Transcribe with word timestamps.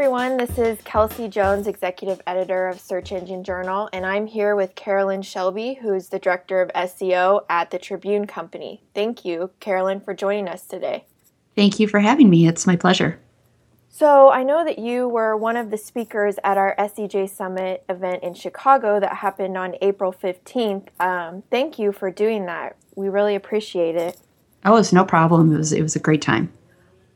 Everyone. 0.00 0.38
This 0.38 0.56
is 0.56 0.78
Kelsey 0.82 1.28
Jones, 1.28 1.66
Executive 1.66 2.22
Editor 2.26 2.68
of 2.68 2.80
Search 2.80 3.12
Engine 3.12 3.44
Journal, 3.44 3.90
and 3.92 4.06
I'm 4.06 4.26
here 4.26 4.56
with 4.56 4.74
Carolyn 4.74 5.20
Shelby, 5.20 5.74
who's 5.74 6.08
the 6.08 6.18
Director 6.18 6.62
of 6.62 6.70
SEO 6.72 7.44
at 7.50 7.70
the 7.70 7.78
Tribune 7.78 8.26
Company. 8.26 8.82
Thank 8.94 9.26
you, 9.26 9.50
Carolyn, 9.60 10.00
for 10.00 10.14
joining 10.14 10.48
us 10.48 10.64
today. 10.64 11.04
Thank 11.54 11.78
you 11.78 11.86
for 11.86 12.00
having 12.00 12.30
me. 12.30 12.48
It's 12.48 12.66
my 12.66 12.76
pleasure. 12.76 13.20
So, 13.90 14.30
I 14.30 14.42
know 14.42 14.64
that 14.64 14.78
you 14.78 15.06
were 15.06 15.36
one 15.36 15.58
of 15.58 15.70
the 15.70 15.76
speakers 15.76 16.36
at 16.42 16.56
our 16.56 16.74
SEJ 16.78 17.28
Summit 17.28 17.84
event 17.86 18.22
in 18.22 18.32
Chicago 18.32 19.00
that 19.00 19.16
happened 19.16 19.58
on 19.58 19.74
April 19.82 20.14
15th. 20.14 20.88
Um, 20.98 21.42
thank 21.50 21.78
you 21.78 21.92
for 21.92 22.10
doing 22.10 22.46
that. 22.46 22.74
We 22.96 23.10
really 23.10 23.34
appreciate 23.34 23.96
it. 23.96 24.16
Oh, 24.64 24.76
it's 24.76 24.94
no 24.94 25.04
problem. 25.04 25.52
It 25.52 25.58
was, 25.58 25.74
it 25.74 25.82
was 25.82 25.94
a 25.94 26.00
great 26.00 26.22
time. 26.22 26.50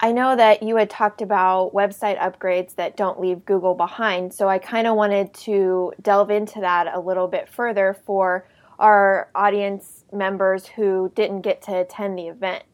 I 0.00 0.12
know 0.12 0.34
that 0.36 0.62
you 0.62 0.76
had 0.76 0.90
talked 0.90 1.22
about 1.22 1.72
website 1.72 2.18
upgrades 2.18 2.74
that 2.76 2.96
don't 2.96 3.20
leave 3.20 3.44
Google 3.44 3.74
behind, 3.74 4.34
so 4.34 4.48
I 4.48 4.58
kind 4.58 4.86
of 4.86 4.96
wanted 4.96 5.32
to 5.34 5.92
delve 6.02 6.30
into 6.30 6.60
that 6.60 6.92
a 6.94 6.98
little 6.98 7.28
bit 7.28 7.48
further 7.48 7.96
for 8.04 8.46
our 8.78 9.30
audience 9.34 10.04
members 10.12 10.66
who 10.66 11.12
didn't 11.14 11.42
get 11.42 11.62
to 11.62 11.80
attend 11.80 12.18
the 12.18 12.28
event. 12.28 12.64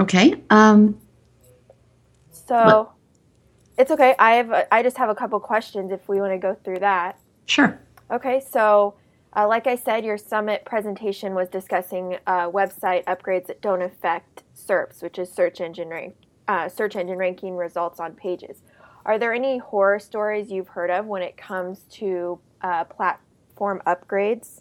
Okay. 0.00 0.34
Um, 0.50 1.00
so 2.30 2.54
what? 2.54 2.92
it's 3.78 3.90
okay. 3.90 4.14
I 4.18 4.34
have 4.34 4.66
I 4.70 4.82
just 4.82 4.96
have 4.98 5.08
a 5.08 5.14
couple 5.14 5.40
questions 5.40 5.90
if 5.90 6.08
we 6.08 6.20
want 6.20 6.32
to 6.32 6.38
go 6.38 6.54
through 6.62 6.80
that. 6.80 7.18
Sure. 7.46 7.80
Okay. 8.10 8.40
So, 8.40 8.94
uh, 9.34 9.46
like 9.48 9.66
I 9.66 9.76
said, 9.76 10.04
your 10.04 10.18
summit 10.18 10.64
presentation 10.64 11.34
was 11.34 11.48
discussing 11.48 12.18
uh, 12.26 12.50
website 12.50 13.04
upgrades 13.04 13.46
that 13.46 13.60
don't 13.60 13.82
affect 13.82 14.44
SERPs, 14.58 15.02
which 15.02 15.18
is 15.18 15.30
search 15.30 15.60
engine 15.60 15.88
rank, 15.88 16.16
uh, 16.48 16.68
search 16.68 16.96
engine 16.96 17.18
ranking 17.18 17.56
results 17.56 18.00
on 18.00 18.14
pages. 18.14 18.62
Are 19.04 19.18
there 19.18 19.32
any 19.32 19.58
horror 19.58 19.98
stories 19.98 20.50
you've 20.50 20.68
heard 20.68 20.90
of 20.90 21.06
when 21.06 21.22
it 21.22 21.36
comes 21.36 21.80
to 21.92 22.38
uh, 22.60 22.84
platform 22.84 23.80
upgrades? 23.86 24.60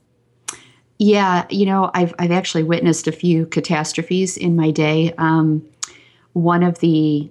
Yeah, 1.00 1.46
you 1.50 1.66
know, 1.66 1.92
I've 1.94 2.14
I've 2.18 2.32
actually 2.32 2.64
witnessed 2.64 3.08
a 3.08 3.12
few 3.12 3.46
catastrophes 3.46 4.38
in 4.38 4.56
my 4.56 4.72
day. 4.72 5.14
Um, 5.18 5.68
one 6.34 6.64
of 6.64 6.80
the 6.80 7.30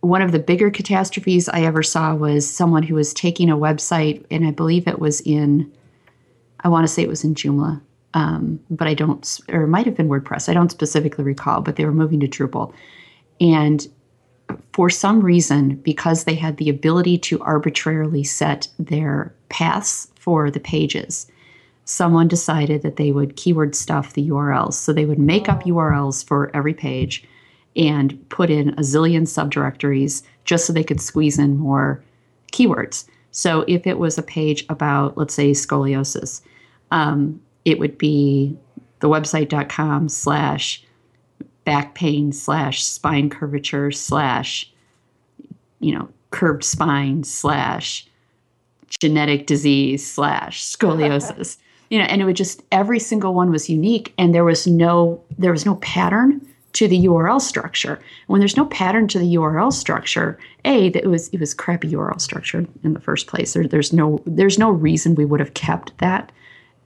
one 0.00 0.22
of 0.22 0.32
the 0.32 0.38
bigger 0.38 0.70
catastrophes 0.70 1.48
I 1.48 1.62
ever 1.62 1.82
saw 1.82 2.14
was 2.14 2.48
someone 2.48 2.82
who 2.82 2.94
was 2.94 3.14
taking 3.14 3.50
a 3.50 3.56
website, 3.56 4.24
and 4.30 4.46
I 4.46 4.50
believe 4.50 4.86
it 4.86 4.98
was 4.98 5.22
in, 5.22 5.72
I 6.60 6.68
want 6.68 6.86
to 6.86 6.92
say 6.92 7.02
it 7.02 7.08
was 7.08 7.24
in 7.24 7.34
Joomla, 7.34 7.80
um, 8.14 8.60
but 8.70 8.86
I 8.86 8.94
don't, 8.94 9.40
or 9.48 9.66
might 9.66 9.86
have 9.86 9.96
been 9.96 10.08
WordPress. 10.08 10.48
I 10.48 10.54
don't 10.54 10.70
specifically 10.70 11.24
recall, 11.24 11.60
but 11.60 11.76
they 11.76 11.84
were 11.84 11.92
moving 11.92 12.20
to 12.20 12.28
Drupal. 12.28 12.72
And 13.40 13.86
for 14.72 14.88
some 14.88 15.20
reason, 15.20 15.76
because 15.76 16.24
they 16.24 16.36
had 16.36 16.56
the 16.56 16.68
ability 16.68 17.18
to 17.18 17.40
arbitrarily 17.42 18.22
set 18.22 18.68
their 18.78 19.34
paths 19.48 20.08
for 20.14 20.50
the 20.50 20.60
pages, 20.60 21.26
someone 21.86 22.28
decided 22.28 22.82
that 22.82 22.96
they 22.96 23.10
would 23.10 23.36
keyword 23.36 23.74
stuff 23.74 24.12
the 24.12 24.28
URLs. 24.28 24.74
So 24.74 24.92
they 24.92 25.04
would 25.04 25.18
make 25.18 25.48
up 25.48 25.64
URLs 25.64 26.24
for 26.24 26.50
every 26.54 26.74
page 26.74 27.26
and 27.76 28.28
put 28.28 28.48
in 28.48 28.70
a 28.70 28.82
zillion 28.82 29.22
subdirectories 29.22 30.22
just 30.44 30.66
so 30.66 30.72
they 30.72 30.84
could 30.84 31.00
squeeze 31.00 31.38
in 31.38 31.58
more 31.58 32.02
keywords. 32.52 33.06
So 33.32 33.64
if 33.66 33.86
it 33.86 33.98
was 33.98 34.16
a 34.16 34.22
page 34.22 34.64
about, 34.68 35.18
let's 35.18 35.34
say, 35.34 35.50
scoliosis, 35.50 36.40
um, 36.92 37.40
it 37.64 37.78
would 37.78 37.98
be 37.98 38.56
the 39.00 39.08
website.com 39.08 40.08
slash 40.08 40.82
back 41.64 41.94
pain 41.94 42.32
slash 42.32 42.84
spine 42.84 43.30
curvature 43.30 43.90
slash 43.90 44.70
you 45.80 45.94
know 45.94 46.08
curved 46.30 46.64
spine 46.64 47.24
slash 47.24 48.06
genetic 48.88 49.46
disease 49.46 50.10
slash 50.10 50.62
scoliosis. 50.62 51.58
You 51.90 51.98
know 52.00 52.06
and 52.06 52.22
it 52.22 52.24
would 52.24 52.34
just 52.34 52.62
every 52.72 52.98
single 52.98 53.34
one 53.34 53.52
was 53.52 53.68
unique 53.68 54.14
and 54.16 54.34
there 54.34 54.42
was 54.42 54.66
no 54.66 55.22
there 55.38 55.52
was 55.52 55.66
no 55.66 55.76
pattern 55.76 56.40
to 56.72 56.88
the 56.88 57.04
url 57.04 57.40
structure. 57.40 58.00
When 58.26 58.40
there's 58.40 58.56
no 58.56 58.64
pattern 58.64 59.06
to 59.08 59.18
the 59.18 59.34
url 59.36 59.72
structure 59.72 60.38
a 60.64 60.88
that 60.88 61.04
it 61.04 61.08
was 61.08 61.28
it 61.28 61.38
was 61.38 61.54
crappy 61.54 61.92
url 61.92 62.20
structure 62.20 62.66
in 62.82 62.94
the 62.94 63.00
first 63.00 63.26
place. 63.26 63.52
There, 63.52 63.68
there's 63.68 63.92
no 63.92 64.20
there's 64.24 64.58
no 64.58 64.70
reason 64.70 65.14
we 65.14 65.26
would 65.26 65.40
have 65.40 65.54
kept 65.54 65.96
that 65.98 66.32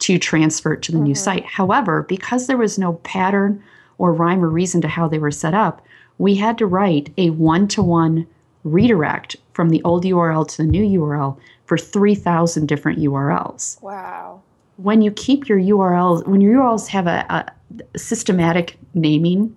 to 0.00 0.18
transfer 0.18 0.74
it 0.74 0.82
to 0.82 0.92
the 0.92 0.98
mm-hmm. 0.98 1.08
new 1.08 1.14
site 1.14 1.44
however 1.44 2.02
because 2.02 2.46
there 2.46 2.56
was 2.56 2.78
no 2.78 2.94
pattern 2.94 3.62
or 3.98 4.12
rhyme 4.12 4.44
or 4.44 4.48
reason 4.48 4.80
to 4.80 4.88
how 4.88 5.08
they 5.08 5.18
were 5.18 5.30
set 5.30 5.54
up, 5.54 5.84
we 6.16 6.36
had 6.36 6.56
to 6.58 6.66
write 6.66 7.12
a 7.18 7.30
one 7.30 7.68
to 7.68 7.82
one 7.82 8.26
redirect 8.64 9.36
from 9.52 9.70
the 9.70 9.82
old 9.82 10.04
URL 10.04 10.46
to 10.48 10.56
the 10.58 10.64
new 10.64 11.00
URL 11.00 11.38
for 11.66 11.76
3,000 11.76 12.66
different 12.66 12.98
URLs. 13.00 13.80
Wow. 13.82 14.42
When 14.76 15.02
you 15.02 15.10
keep 15.10 15.48
your 15.48 15.58
URLs, 15.58 16.26
when 16.26 16.40
your 16.40 16.62
URLs 16.62 16.86
have 16.88 17.06
a, 17.06 17.24
a 17.28 17.98
systematic 17.98 18.78
naming 18.94 19.54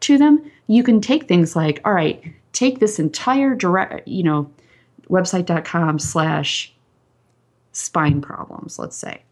to 0.00 0.18
them, 0.18 0.50
you 0.66 0.82
can 0.82 1.00
take 1.00 1.28
things 1.28 1.54
like, 1.54 1.80
all 1.84 1.92
right, 1.92 2.22
take 2.52 2.80
this 2.80 2.98
entire 2.98 3.54
direct, 3.54 4.08
you 4.08 4.22
know, 4.22 4.50
website.com 5.08 5.98
slash 5.98 6.72
spine 7.72 8.20
problems, 8.20 8.78
let's 8.78 8.96
say 8.96 9.22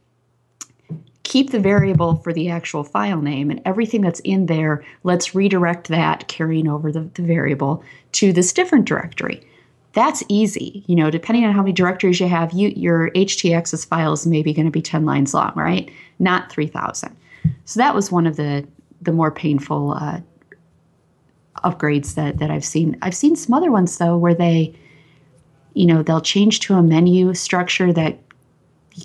keep 1.30 1.50
the 1.50 1.60
variable 1.60 2.16
for 2.16 2.32
the 2.32 2.50
actual 2.50 2.82
file 2.82 3.22
name 3.22 3.52
and 3.52 3.62
everything 3.64 4.00
that's 4.00 4.18
in 4.20 4.46
there, 4.46 4.84
let's 5.04 5.32
redirect 5.32 5.86
that 5.86 6.26
carrying 6.26 6.66
over 6.66 6.90
the, 6.90 7.08
the 7.14 7.22
variable 7.22 7.84
to 8.10 8.32
this 8.32 8.52
different 8.52 8.84
directory. 8.84 9.40
That's 9.92 10.24
easy. 10.26 10.82
You 10.88 10.96
know, 10.96 11.08
depending 11.08 11.44
on 11.44 11.52
how 11.52 11.62
many 11.62 11.72
directories 11.72 12.18
you 12.18 12.26
have, 12.26 12.52
you, 12.52 12.70
your 12.70 13.12
htaccess 13.12 13.86
file 13.86 14.12
is 14.12 14.26
maybe 14.26 14.52
going 14.52 14.66
to 14.66 14.72
be 14.72 14.82
10 14.82 15.04
lines 15.06 15.32
long, 15.32 15.52
right? 15.54 15.88
Not 16.18 16.50
3,000. 16.50 17.16
So 17.64 17.78
that 17.78 17.94
was 17.94 18.10
one 18.10 18.26
of 18.26 18.34
the, 18.34 18.66
the 19.00 19.12
more 19.12 19.30
painful 19.30 19.92
uh, 19.92 20.18
upgrades 21.62 22.16
that, 22.16 22.38
that 22.38 22.50
I've 22.50 22.64
seen. 22.64 22.98
I've 23.02 23.14
seen 23.14 23.36
some 23.36 23.54
other 23.54 23.70
ones, 23.70 23.96
though, 23.98 24.16
where 24.16 24.34
they, 24.34 24.74
you 25.74 25.86
know, 25.86 26.02
they'll 26.02 26.20
change 26.20 26.58
to 26.60 26.74
a 26.74 26.82
menu 26.82 27.34
structure 27.34 27.92
that 27.92 28.18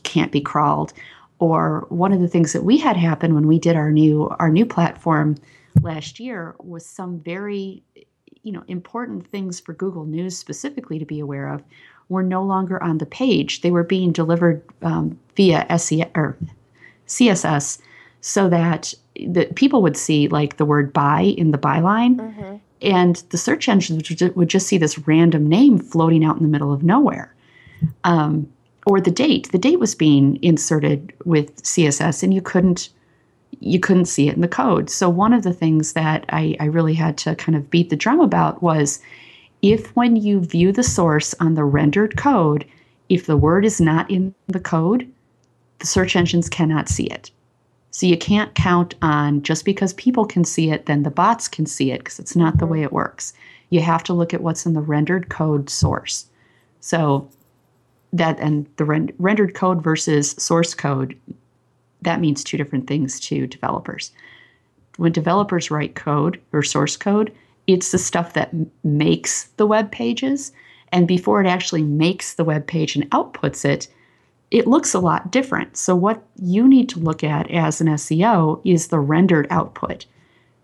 can't 0.03 0.31
be 0.31 0.41
crawled 0.41 0.91
or 1.39 1.85
one 1.89 2.13
of 2.13 2.21
the 2.21 2.27
things 2.27 2.53
that 2.53 2.63
we 2.63 2.77
had 2.77 2.95
happen 2.95 3.35
when 3.35 3.47
we 3.47 3.59
did 3.59 3.75
our 3.75 3.91
new 3.91 4.29
our 4.39 4.49
new 4.49 4.65
platform 4.65 5.35
last 5.81 6.19
year 6.19 6.55
was 6.59 6.85
some 6.85 7.19
very 7.19 7.83
you 8.43 8.51
know 8.51 8.63
important 8.67 9.27
things 9.27 9.59
for 9.59 9.73
Google 9.73 10.05
News 10.05 10.37
specifically 10.37 10.99
to 10.99 11.05
be 11.05 11.19
aware 11.19 11.49
of 11.49 11.63
were 12.09 12.23
no 12.23 12.43
longer 12.43 12.81
on 12.83 12.99
the 12.99 13.05
page. 13.05 13.61
They 13.61 13.71
were 13.71 13.83
being 13.83 14.11
delivered 14.11 14.63
um, 14.81 15.19
via 15.35 15.65
or 16.15 16.37
CSS 17.07 17.79
so 18.21 18.49
that 18.49 18.93
the 19.15 19.45
people 19.55 19.81
would 19.81 19.97
see 19.97 20.27
like 20.27 20.57
the 20.57 20.65
word 20.65 20.93
buy 20.93 21.21
in 21.21 21.51
the 21.51 21.57
byline 21.57 22.17
mm-hmm. 22.17 22.55
and 22.81 23.15
the 23.29 23.37
search 23.37 23.67
engines 23.69 24.09
would 24.35 24.49
just 24.49 24.67
see 24.67 24.77
this 24.77 24.97
random 25.07 25.47
name 25.47 25.77
floating 25.77 26.23
out 26.23 26.37
in 26.37 26.43
the 26.43 26.49
middle 26.49 26.73
of 26.73 26.83
nowhere. 26.83 27.33
Um, 28.03 28.51
or 28.85 29.01
the 29.01 29.11
date. 29.11 29.51
The 29.51 29.57
date 29.57 29.79
was 29.79 29.95
being 29.95 30.41
inserted 30.43 31.13
with 31.25 31.61
CSS, 31.63 32.23
and 32.23 32.33
you 32.33 32.41
couldn't 32.41 32.89
you 33.61 33.79
couldn't 33.79 34.05
see 34.05 34.27
it 34.27 34.35
in 34.35 34.41
the 34.41 34.47
code. 34.47 34.89
So 34.89 35.09
one 35.09 35.31
of 35.31 35.43
the 35.43 35.53
things 35.53 35.93
that 35.93 36.25
I, 36.29 36.57
I 36.59 36.65
really 36.65 36.93
had 36.93 37.17
to 37.19 37.35
kind 37.35 37.55
of 37.55 37.69
beat 37.69 37.89
the 37.89 37.95
drum 37.95 38.19
about 38.19 38.61
was 38.61 38.99
if 39.61 39.95
when 39.95 40.17
you 40.17 40.41
view 40.41 40.73
the 40.73 40.83
source 40.83 41.33
on 41.39 41.55
the 41.55 41.63
rendered 41.63 42.17
code, 42.17 42.65
if 43.07 43.25
the 43.25 43.37
word 43.37 43.65
is 43.65 43.79
not 43.79 44.11
in 44.11 44.35
the 44.47 44.59
code, 44.59 45.09
the 45.79 45.87
search 45.87 46.15
engines 46.15 46.49
cannot 46.49 46.89
see 46.89 47.05
it. 47.05 47.31
So 47.91 48.05
you 48.05 48.17
can't 48.17 48.53
count 48.55 48.95
on 49.01 49.41
just 49.41 49.63
because 49.63 49.93
people 49.93 50.25
can 50.25 50.43
see 50.43 50.69
it, 50.69 50.85
then 50.85 51.03
the 51.03 51.09
bots 51.09 51.47
can 51.47 51.65
see 51.65 51.91
it, 51.91 51.99
because 51.99 52.19
it's 52.19 52.35
not 52.35 52.57
the 52.57 52.65
mm-hmm. 52.65 52.73
way 52.73 52.83
it 52.83 52.91
works. 52.91 53.33
You 53.69 53.81
have 53.81 54.03
to 54.03 54.13
look 54.13 54.33
at 54.33 54.41
what's 54.41 54.65
in 54.65 54.73
the 54.73 54.81
rendered 54.81 55.29
code 55.29 55.69
source. 55.69 56.27
So 56.81 57.29
that 58.13 58.39
and 58.39 58.67
the 58.77 58.85
rend- 58.85 59.13
rendered 59.17 59.53
code 59.53 59.83
versus 59.83 60.31
source 60.31 60.73
code 60.73 61.17
that 62.01 62.19
means 62.19 62.43
two 62.43 62.57
different 62.57 62.87
things 62.87 63.19
to 63.19 63.47
developers 63.47 64.11
when 64.97 65.11
developers 65.11 65.71
write 65.71 65.95
code 65.95 66.39
or 66.53 66.63
source 66.63 66.97
code 66.97 67.31
it's 67.67 67.91
the 67.91 67.97
stuff 67.97 68.33
that 68.33 68.49
m- 68.53 68.71
makes 68.83 69.45
the 69.57 69.65
web 69.65 69.91
pages 69.91 70.51
and 70.91 71.07
before 71.07 71.41
it 71.41 71.47
actually 71.47 71.83
makes 71.83 72.35
the 72.35 72.43
web 72.43 72.65
page 72.67 72.95
and 72.95 73.09
outputs 73.11 73.65
it 73.65 73.87
it 74.51 74.67
looks 74.67 74.93
a 74.93 74.99
lot 74.99 75.31
different. 75.31 75.75
So, 75.75 75.95
what 75.95 76.23
you 76.37 76.67
need 76.67 76.89
to 76.89 76.99
look 76.99 77.23
at 77.23 77.49
as 77.51 77.81
an 77.81 77.87
SEO 77.87 78.61
is 78.63 78.87
the 78.87 78.99
rendered 78.99 79.47
output 79.49 80.05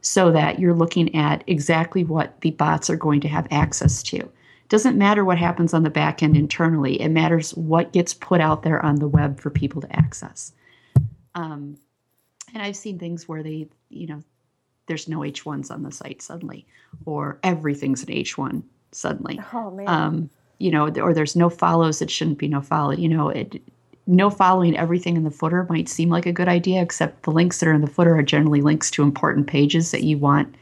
so 0.01 0.31
that 0.31 0.59
you're 0.59 0.73
looking 0.73 1.13
at 1.15 1.43
exactly 1.47 2.03
what 2.03 2.39
the 2.41 2.51
bots 2.51 2.89
are 2.89 2.95
going 2.95 3.21
to 3.21 3.27
have 3.27 3.47
access 3.51 4.01
to. 4.03 4.29
It 4.71 4.77
doesn't 4.79 4.97
matter 4.97 5.25
what 5.25 5.37
happens 5.37 5.73
on 5.73 5.83
the 5.83 5.89
back 5.89 6.23
end 6.23 6.37
internally, 6.37 7.01
it 7.01 7.09
matters 7.09 7.53
what 7.55 7.91
gets 7.91 8.13
put 8.13 8.39
out 8.39 8.63
there 8.63 8.81
on 8.85 8.95
the 8.95 9.07
web 9.09 9.37
for 9.37 9.49
people 9.49 9.81
to 9.81 9.93
access. 9.93 10.53
Um, 11.35 11.75
and 12.53 12.63
I've 12.63 12.77
seen 12.77 12.97
things 12.97 13.27
where 13.27 13.43
they, 13.43 13.67
you 13.89 14.07
know, 14.07 14.23
there's 14.85 15.09
no 15.09 15.19
H1s 15.19 15.71
on 15.71 15.83
the 15.83 15.91
site 15.91 16.21
suddenly, 16.21 16.65
or 17.03 17.37
everything's 17.43 18.01
an 18.03 18.13
H1 18.13 18.63
suddenly. 18.93 19.41
Oh 19.53 19.71
man. 19.71 19.89
Um, 19.89 20.29
you 20.57 20.71
know, 20.71 20.87
or 20.87 21.13
there's 21.13 21.35
no 21.35 21.49
follows 21.49 21.99
that 21.99 22.09
shouldn't 22.09 22.37
be 22.37 22.47
no 22.47 22.61
follow. 22.61 22.91
You 22.91 23.09
know, 23.09 23.27
it, 23.27 23.61
no 24.07 24.29
following 24.29 24.77
everything 24.77 25.17
in 25.17 25.25
the 25.25 25.31
footer 25.31 25.67
might 25.69 25.89
seem 25.89 26.07
like 26.07 26.25
a 26.25 26.31
good 26.31 26.47
idea, 26.47 26.81
except 26.81 27.23
the 27.23 27.31
links 27.31 27.59
that 27.59 27.67
are 27.67 27.73
in 27.73 27.81
the 27.81 27.87
footer 27.87 28.15
are 28.15 28.23
generally 28.23 28.61
links 28.61 28.89
to 28.91 29.03
important 29.03 29.47
pages 29.47 29.91
that 29.91 30.03
you 30.03 30.17
want 30.17 30.55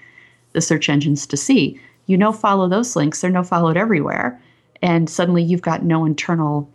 the 0.53 0.61
search 0.61 0.89
engines 0.89 1.27
to 1.27 1.37
see. 1.37 1.79
You 2.09 2.17
no 2.17 2.31
follow 2.31 2.67
those 2.67 2.95
links, 2.95 3.21
they're 3.21 3.29
no 3.29 3.43
followed 3.43 3.77
everywhere. 3.77 4.41
And 4.81 5.07
suddenly 5.07 5.43
you've 5.43 5.61
got 5.61 5.83
no 5.83 6.05
internal 6.05 6.67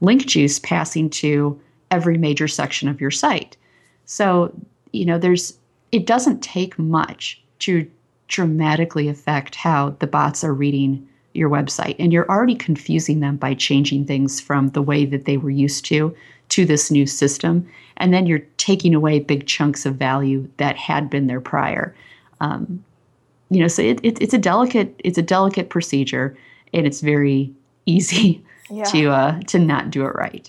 link 0.00 0.26
juice 0.26 0.60
passing 0.60 1.10
to 1.10 1.60
every 1.90 2.16
major 2.16 2.46
section 2.46 2.88
of 2.88 3.00
your 3.00 3.10
site. 3.10 3.56
So, 4.04 4.54
you 4.92 5.04
know, 5.04 5.18
there's 5.18 5.58
it 5.90 6.06
doesn't 6.06 6.40
take 6.40 6.78
much 6.78 7.42
to 7.60 7.90
dramatically 8.28 9.08
affect 9.08 9.56
how 9.56 9.96
the 9.98 10.06
bots 10.06 10.44
are 10.44 10.54
reading 10.54 11.04
your 11.34 11.50
website. 11.50 11.96
And 11.98 12.12
you're 12.12 12.30
already 12.30 12.54
confusing 12.54 13.18
them 13.18 13.38
by 13.38 13.54
changing 13.54 14.04
things 14.04 14.40
from 14.40 14.68
the 14.68 14.82
way 14.82 15.04
that 15.04 15.24
they 15.24 15.36
were 15.36 15.50
used 15.50 15.84
to 15.86 16.14
to 16.50 16.64
this 16.64 16.92
new 16.92 17.06
system. 17.06 17.68
And 17.96 18.14
then 18.14 18.26
you're 18.26 18.46
taking 18.56 18.94
away 18.94 19.18
big 19.18 19.48
chunks 19.48 19.84
of 19.84 19.96
value 19.96 20.48
that 20.58 20.76
had 20.76 21.10
been 21.10 21.26
there 21.26 21.40
prior. 21.40 21.92
Um, 22.40 22.84
you 23.50 23.60
know, 23.60 23.68
so 23.68 23.82
it, 23.82 24.00
it, 24.02 24.20
it's 24.22 24.34
a 24.34 24.38
delicate 24.38 25.00
it's 25.04 25.18
a 25.18 25.22
delicate 25.22 25.68
procedure, 25.70 26.36
and 26.72 26.86
it's 26.86 27.00
very 27.00 27.52
easy 27.86 28.44
Yeah. 28.70 28.84
to 28.84 29.10
uh, 29.10 29.40
to 29.48 29.58
not 29.58 29.90
do 29.90 30.04
it 30.06 30.14
right. 30.14 30.48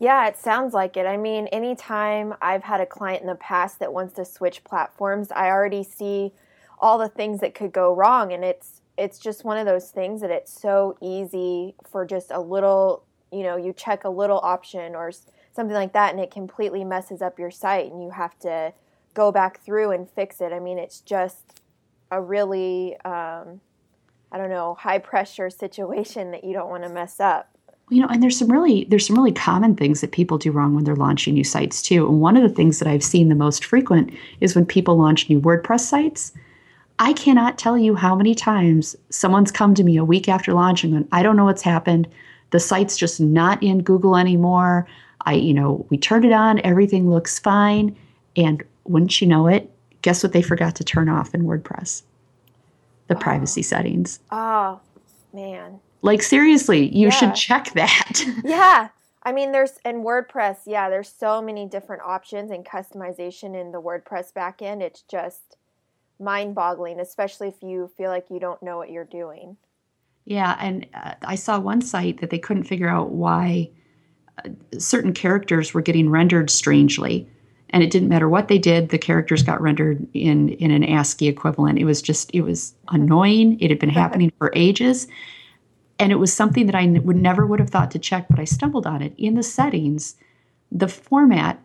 Yeah, 0.00 0.26
it 0.26 0.36
sounds 0.36 0.74
like 0.74 0.96
it. 0.96 1.06
I 1.06 1.16
mean, 1.16 1.46
anytime 1.48 2.34
I've 2.42 2.64
had 2.64 2.80
a 2.80 2.86
client 2.86 3.20
in 3.20 3.28
the 3.28 3.36
past 3.36 3.78
that 3.78 3.92
wants 3.92 4.14
to 4.14 4.24
switch 4.24 4.64
platforms, 4.64 5.30
I 5.30 5.46
already 5.46 5.84
see 5.84 6.32
all 6.80 6.98
the 6.98 7.08
things 7.08 7.38
that 7.38 7.54
could 7.54 7.72
go 7.72 7.94
wrong 7.94 8.32
and 8.32 8.44
it's 8.44 8.80
it's 8.98 9.18
just 9.18 9.44
one 9.44 9.56
of 9.56 9.64
those 9.64 9.90
things 9.90 10.20
that 10.20 10.30
it's 10.30 10.52
so 10.52 10.98
easy 11.00 11.74
for 11.88 12.04
just 12.04 12.32
a 12.32 12.40
little, 12.40 13.04
you 13.30 13.44
know, 13.44 13.56
you 13.56 13.72
check 13.72 14.02
a 14.04 14.10
little 14.10 14.40
option 14.42 14.96
or 14.96 15.12
something 15.54 15.74
like 15.74 15.92
that 15.92 16.12
and 16.12 16.20
it 16.20 16.30
completely 16.32 16.82
messes 16.84 17.22
up 17.22 17.38
your 17.38 17.50
site 17.50 17.90
and 17.90 18.02
you 18.02 18.10
have 18.10 18.36
to 18.40 18.72
go 19.14 19.30
back 19.30 19.60
through 19.60 19.92
and 19.92 20.10
fix 20.10 20.40
it. 20.40 20.52
I 20.52 20.58
mean, 20.58 20.78
it's 20.78 21.00
just 21.00 21.61
a 22.12 22.20
really 22.20 22.94
um 23.04 23.60
I 24.34 24.38
don't 24.38 24.48
know, 24.48 24.76
high 24.80 24.98
pressure 24.98 25.50
situation 25.50 26.30
that 26.30 26.42
you 26.42 26.54
don't 26.54 26.70
want 26.70 26.84
to 26.84 26.88
mess 26.88 27.20
up. 27.20 27.50
you 27.90 28.00
know 28.00 28.06
and 28.08 28.22
there's 28.22 28.38
some 28.38 28.50
really 28.50 28.84
there's 28.84 29.06
some 29.06 29.16
really 29.16 29.32
common 29.32 29.74
things 29.76 30.00
that 30.00 30.12
people 30.12 30.38
do 30.38 30.50
wrong 30.52 30.74
when 30.74 30.84
they're 30.84 30.96
launching 30.96 31.34
new 31.34 31.44
sites 31.44 31.82
too. 31.82 32.06
And 32.08 32.20
one 32.20 32.36
of 32.36 32.42
the 32.42 32.54
things 32.54 32.78
that 32.78 32.88
i've 32.88 33.02
seen 33.04 33.28
the 33.28 33.34
most 33.34 33.64
frequent 33.64 34.12
is 34.40 34.54
when 34.54 34.64
people 34.66 34.96
launch 34.96 35.28
new 35.28 35.40
wordpress 35.40 35.80
sites. 35.80 36.32
I 36.98 37.14
cannot 37.14 37.58
tell 37.58 37.76
you 37.76 37.94
how 37.96 38.14
many 38.14 38.34
times 38.34 38.94
someone's 39.10 39.50
come 39.50 39.74
to 39.74 39.82
me 39.82 39.96
a 39.96 40.04
week 40.04 40.28
after 40.28 40.52
launching 40.52 40.94
and 40.94 41.08
i 41.12 41.22
don't 41.22 41.36
know 41.36 41.46
what's 41.46 41.62
happened. 41.62 42.06
The 42.50 42.60
site's 42.60 42.96
just 42.98 43.18
not 43.20 43.62
in 43.62 43.82
google 43.82 44.16
anymore. 44.16 44.86
I 45.22 45.34
you 45.34 45.54
know 45.54 45.86
we 45.90 45.96
turned 45.98 46.24
it 46.24 46.32
on 46.32 46.60
everything 46.64 47.10
looks 47.10 47.38
fine. 47.38 47.96
And 48.36 48.62
wouldn't 48.84 49.20
you 49.20 49.26
know 49.26 49.46
it 49.46 49.70
guess 50.02 50.22
what 50.22 50.32
they 50.32 50.42
forgot 50.42 50.74
to 50.76 50.84
turn 50.84 51.08
off 51.08 51.34
in 51.34 51.42
wordpress 51.44 52.02
the 53.08 53.14
privacy 53.14 53.62
settings 53.62 54.20
Oh, 54.30 54.80
man. 55.32 55.80
like 56.02 56.22
seriously 56.22 56.88
you 56.94 57.06
Yeah. 57.06 57.10
should 57.10 57.34
check 57.34 57.72
that 57.74 58.24
Yeah. 58.44 58.88
I 59.24 59.30
mean, 59.30 59.52
there's 59.52 59.78
in 59.84 60.02
WordPress, 60.02 60.62
yeah, 60.66 60.90
there's 60.90 61.08
so 61.08 61.40
many 61.40 61.64
different 61.68 62.02
options 62.02 62.50
and 62.50 62.64
customization 62.66 63.54
in 63.54 63.70
the 63.70 63.80
WordPress 63.80 64.32
backend. 64.32 64.80
It's 64.80 65.02
just 65.02 65.56
mind 66.18 66.56
boggling, 66.56 66.98
especially 66.98 67.46
if 67.46 67.62
you 67.62 67.88
feel 67.96 68.10
like 68.10 68.26
you 68.30 68.40
don't 68.40 68.60
know 68.64 68.76
what 68.78 68.90
you're 68.90 69.04
doing. 69.04 69.58
Yeah, 70.24 70.56
and 70.60 70.86
uh, 70.92 71.14
I 71.22 71.36
saw 71.36 71.60
one 71.60 71.82
site 71.82 72.20
that 72.20 72.30
they 72.30 72.38
couldn't 72.40 72.64
figure 72.64 72.88
out 72.88 73.10
why 73.10 73.70
uh, 74.44 74.48
certain 74.76 75.12
characters 75.12 75.72
were 75.72 75.82
getting 75.82 76.10
rendered 76.10 76.50
strangely, 76.50 77.28
and 77.72 77.82
it 77.82 77.90
didn't 77.90 78.08
matter 78.08 78.28
what 78.28 78.48
they 78.48 78.58
did; 78.58 78.90
the 78.90 78.98
characters 78.98 79.42
got 79.42 79.60
rendered 79.60 80.06
in 80.14 80.50
in 80.50 80.70
an 80.70 80.84
ASCII 80.84 81.28
equivalent. 81.28 81.78
It 81.78 81.84
was 81.84 82.02
just 82.02 82.30
it 82.34 82.42
was 82.42 82.74
annoying. 82.88 83.58
It 83.60 83.70
had 83.70 83.78
been 83.78 83.90
happening 83.90 84.32
for 84.38 84.52
ages, 84.54 85.08
and 85.98 86.12
it 86.12 86.16
was 86.16 86.32
something 86.32 86.66
that 86.66 86.74
I 86.74 86.86
would 86.86 87.16
never 87.16 87.46
would 87.46 87.60
have 87.60 87.70
thought 87.70 87.90
to 87.92 87.98
check, 87.98 88.26
but 88.28 88.38
I 88.38 88.44
stumbled 88.44 88.86
on 88.86 89.02
it 89.02 89.14
in 89.16 89.34
the 89.34 89.42
settings. 89.42 90.16
The 90.70 90.88
format 90.88 91.62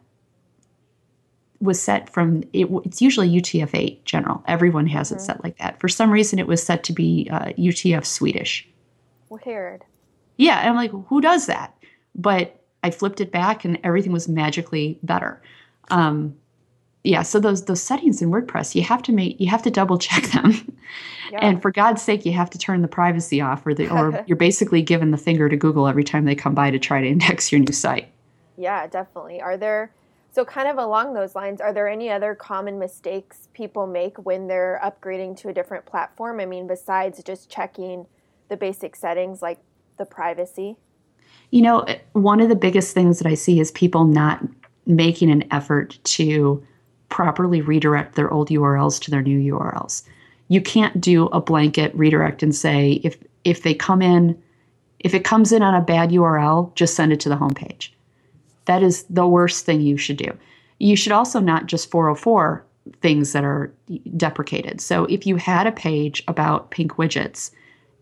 was 1.59 1.81
set 1.81 2.09
from 2.09 2.44
it, 2.54 2.68
it's 2.86 3.01
usually 3.01 3.30
UTF-8 3.30 4.04
general. 4.04 4.44
Everyone 4.48 4.88
has 4.88 5.12
it 5.12 5.21
set 5.21 5.44
like 5.44 5.57
that. 5.57 5.80
For 5.80 5.88
some 5.88 6.12
reason, 6.12 6.39
it 6.39 6.48
was 6.48 6.62
set 6.62 6.83
to 6.86 6.94
be 6.94 7.27
uh, 7.31 7.48
UTF 7.57 8.06
Swedish. 8.06 8.68
Weird. 9.30 9.83
Yeah, 10.38 10.59
and 10.59 10.69
I'm 10.69 10.75
like, 10.75 10.92
who 11.07 11.19
does 11.19 11.48
that? 11.48 11.75
But 12.13 12.62
I 12.83 12.92
flipped 12.92 13.21
it 13.21 13.31
back, 13.31 13.65
and 13.65 13.80
everything 13.83 14.12
was 14.12 14.27
magically 14.27 15.00
better. 15.04 15.42
Um, 15.89 16.36
yeah, 17.04 17.22
so 17.22 17.39
those 17.39 17.66
those 17.66 17.81
settings 17.81 18.22
in 18.22 18.31
WordPress, 18.31 18.75
you 18.75 18.84
have 18.84 19.01
to 19.04 19.12
make 19.12 19.39
you 19.39 19.50
have 19.50 19.63
to 19.63 19.72
double 19.72 19.98
check 19.98 20.24
them, 20.31 20.75
Yeah. 21.31 21.39
and 21.42 21.62
for 21.62 21.72
God's 21.72 22.01
sake, 22.01 22.25
you 22.25 22.34
have 22.34 22.50
to 22.50 22.57
turn 22.57 22.81
the 22.81 22.88
privacy 22.88 23.39
off, 23.39 23.66
or 23.66 23.74
the 23.74 23.89
or 23.89 24.24
you're 24.28 24.38
basically 24.38 24.81
giving 24.81 25.12
the 25.12 25.18
finger 25.18 25.48
to 25.48 25.56
Google 25.56 25.88
every 25.88 26.04
time 26.04 26.25
they 26.25 26.36
come 26.36 26.54
by 26.54 26.72
to 26.72 26.80
try 26.80 27.01
to 27.01 27.07
index 27.07 27.51
your 27.51 27.60
new 27.60 27.72
site. 27.72 28.10
Yeah, 28.57 28.88
definitely. 28.88 29.39
Are 29.42 29.56
there 29.56 29.92
so 30.31 30.44
kind 30.45 30.68
of 30.68 30.78
along 30.78 31.13
those 31.13 31.34
lines, 31.34 31.62
are 31.62 31.74
there 31.74 31.88
any 31.88 32.12
other 32.12 32.36
common 32.36 32.78
mistakes 32.78 33.48
people 33.54 33.88
make 33.88 34.18
when 34.25 34.48
they're 34.48 34.80
upgrading 34.83 35.38
to 35.38 35.50
a 35.50 35.54
different 35.54 35.86
platform? 35.86 36.40
I 36.40 36.45
mean, 36.45 36.68
besides 36.68 37.24
just 37.24 37.50
checking 37.50 38.06
the 38.50 38.57
basic 38.57 38.95
settings 38.95 39.42
like 39.42 39.60
the 39.98 40.06
privacy? 40.06 40.78
You 41.51 41.62
know, 41.62 41.86
one 42.13 42.40
of 42.40 42.50
the 42.50 42.56
biggest 42.56 42.94
things 42.94 43.19
that 43.19 43.28
I 43.28 43.33
see 43.33 43.60
is 43.60 43.72
people 43.72 44.06
not 44.06 44.44
making 44.88 45.30
an 45.30 45.44
effort 45.52 46.00
to 46.04 46.66
properly 47.09 47.61
redirect 47.61 48.16
their 48.16 48.31
old 48.31 48.50
URLs 48.50 49.00
to 49.02 49.11
their 49.11 49.21
new 49.21 49.54
URLs. 49.54 50.04
You 50.47 50.61
can't 50.61 51.00
do 51.00 51.28
a 51.28 51.42
blanket 51.42 51.94
redirect 51.95 52.42
and 52.42 52.56
say 52.56 53.02
if 53.04 53.18
if 53.44 53.64
they 53.64 53.73
come 53.73 54.02
in 54.02 54.42
if 55.00 55.14
it 55.14 55.23
comes 55.23 55.52
in 55.52 55.61
on 55.61 55.76
a 55.76 55.81
bad 55.81 56.09
URL, 56.09 56.73
just 56.76 56.95
send 56.95 57.14
it 57.14 57.19
to 57.21 57.30
the 57.30 57.35
homepage. 57.35 57.90
That 58.66 58.81
is 58.81 59.04
the 59.04 59.28
worst 59.28 59.66
thing 59.66 59.81
you 59.81 59.97
should 59.97 60.18
do. 60.18 60.35
You 60.80 60.95
should 60.95 61.11
also 61.11 61.40
not 61.40 61.68
just 61.68 61.92
404 61.92 62.66
things 63.02 63.33
that 63.33 63.44
are 63.44 63.71
deprecated. 64.16 64.81
So 64.81 65.06
if 65.06 65.26
you 65.28 65.35
had 65.35 65.68
a 65.68 65.71
page 65.71 66.23
about 66.28 66.71
pink 66.71 66.94
widgets 66.94 67.52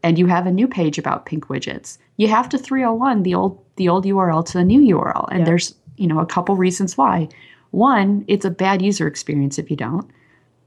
and 0.04 0.18
you 0.18 0.28
have 0.28 0.48
a 0.48 0.52
new 0.52 0.68
page 0.68 0.98
about 0.98 1.26
pink 1.26 1.48
widgets, 1.48 1.98
you 2.18 2.28
have 2.28 2.50
to 2.50 2.58
301 2.58 3.24
the 3.24 3.36
old 3.36 3.62
the 3.76 3.90
old 3.90 4.06
URL 4.06 4.46
to 4.46 4.54
the 4.54 4.64
new 4.64 4.96
URL. 4.96 5.28
And 5.32 5.46
there's, 5.46 5.76
you 5.98 6.08
know, 6.08 6.20
a 6.20 6.26
couple 6.26 6.56
reasons 6.56 6.98
why. 6.98 7.30
One, 7.72 8.24
it's 8.28 8.46
a 8.46 8.50
bad 8.50 8.82
user 8.82 9.08
experience 9.08 9.58
if 9.58 9.70
you 9.70 9.78
don't. 9.78 10.10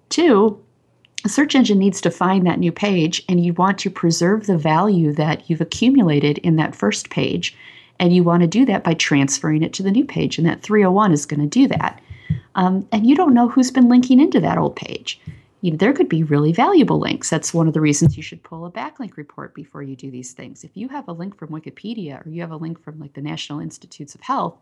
Two, 0.08 0.62
a 1.25 1.28
search 1.28 1.54
engine 1.54 1.78
needs 1.78 2.00
to 2.02 2.11
find 2.11 2.47
that 2.47 2.58
new 2.58 2.73
page 2.73 3.25
and 3.28 3.44
you 3.44 3.52
want 3.54 3.78
to 3.78 3.90
preserve 3.90 4.47
the 4.47 4.58
value 4.58 5.12
that 5.14 5.49
you've 5.49 5.61
accumulated 5.61 6.38
in 6.38 6.56
that 6.56 6.76
first 6.76 7.11
page. 7.11 7.56
And 7.99 8.14
you 8.14 8.23
want 8.23 8.42
to 8.42 8.47
do 8.47 8.64
that 8.66 8.85
by 8.85 8.94
transferring 8.94 9.62
it 9.62 9.73
to 9.75 9.82
the 9.82 9.90
new 9.90 10.04
page. 10.04 10.38
And 10.38 10.47
that 10.47 10.62
301 10.62 11.12
is 11.12 11.26
going 11.26 11.40
to 11.40 11.47
do 11.47 11.66
that. 11.68 12.00
Um, 12.54 12.87
and 12.92 13.06
you 13.06 13.16
don't 13.16 13.35
know 13.35 13.49
who's 13.49 13.70
been 13.70 13.88
linking 13.88 14.20
into 14.20 14.40
that 14.40 14.58
old 14.58 14.76
page. 14.76 15.20
You 15.61 15.73
know, 15.73 15.76
there 15.76 15.92
could 15.92 16.08
be 16.08 16.23
really 16.23 16.52
valuable 16.52 17.00
links. 17.00 17.30
That's 17.30 17.52
one 17.52 17.66
of 17.66 17.75
the 17.75 17.80
reasons 17.80 18.16
you 18.16 18.23
should 18.23 18.42
pull 18.44 18.64
a 18.64 18.70
backlink 18.70 19.16
report 19.16 19.54
before 19.54 19.82
you 19.82 19.97
do 19.97 20.11
these 20.11 20.32
things. 20.32 20.62
If 20.62 20.76
you 20.76 20.88
have 20.88 21.08
a 21.08 21.12
link 21.12 21.37
from 21.37 21.49
Wikipedia 21.49 22.25
or 22.25 22.28
you 22.28 22.40
have 22.42 22.52
a 22.52 22.56
link 22.56 22.80
from 22.80 23.00
like 23.00 23.14
the 23.14 23.20
National 23.20 23.58
Institutes 23.58 24.14
of 24.14 24.20
Health, 24.20 24.56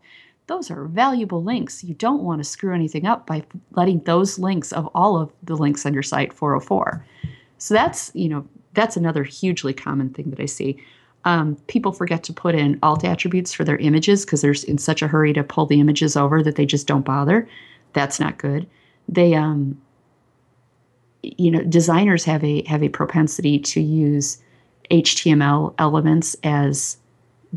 those 0.47 0.71
are 0.71 0.85
valuable 0.85 1.43
links. 1.43 1.83
You 1.83 1.93
don't 1.93 2.23
want 2.23 2.39
to 2.39 2.43
screw 2.43 2.73
anything 2.73 3.05
up 3.05 3.27
by 3.27 3.43
letting 3.71 3.99
those 4.01 4.39
links 4.39 4.71
of 4.71 4.89
all 4.95 5.17
of 5.17 5.31
the 5.43 5.55
links 5.55 5.85
on 5.85 5.93
your 5.93 6.03
site 6.03 6.33
404. 6.33 7.05
So 7.57 7.73
that's, 7.73 8.11
you 8.13 8.29
know, 8.29 8.47
that's 8.73 8.95
another 8.95 9.23
hugely 9.23 9.73
common 9.73 10.09
thing 10.09 10.29
that 10.29 10.39
I 10.39 10.45
see. 10.45 10.81
Um, 11.25 11.55
people 11.67 11.91
forget 11.91 12.23
to 12.23 12.33
put 12.33 12.55
in 12.55 12.79
alt 12.81 13.03
attributes 13.03 13.51
for 13.51 13.65
their 13.65 13.77
images 13.77 14.23
because 14.23 14.41
they're 14.41 14.55
in 14.67 14.77
such 14.77 15.01
a 15.01 15.07
hurry 15.07 15.33
to 15.33 15.43
pull 15.43 15.65
the 15.65 15.81
images 15.81 16.15
over 16.15 16.41
that 16.41 16.55
they 16.55 16.65
just 16.65 16.87
don't 16.87 17.03
bother. 17.03 17.47
That's 17.93 18.19
not 18.19 18.37
good. 18.37 18.67
They, 19.09 19.33
um, 19.33 19.81
you 21.23 21.51
know, 21.51 21.63
designers 21.63 22.23
have 22.23 22.43
a 22.43 22.63
have 22.63 22.83
a 22.83 22.89
propensity 22.89 23.59
to 23.59 23.81
use 23.81 24.41
HTML 24.91 25.73
elements 25.79 26.35
as 26.43 26.97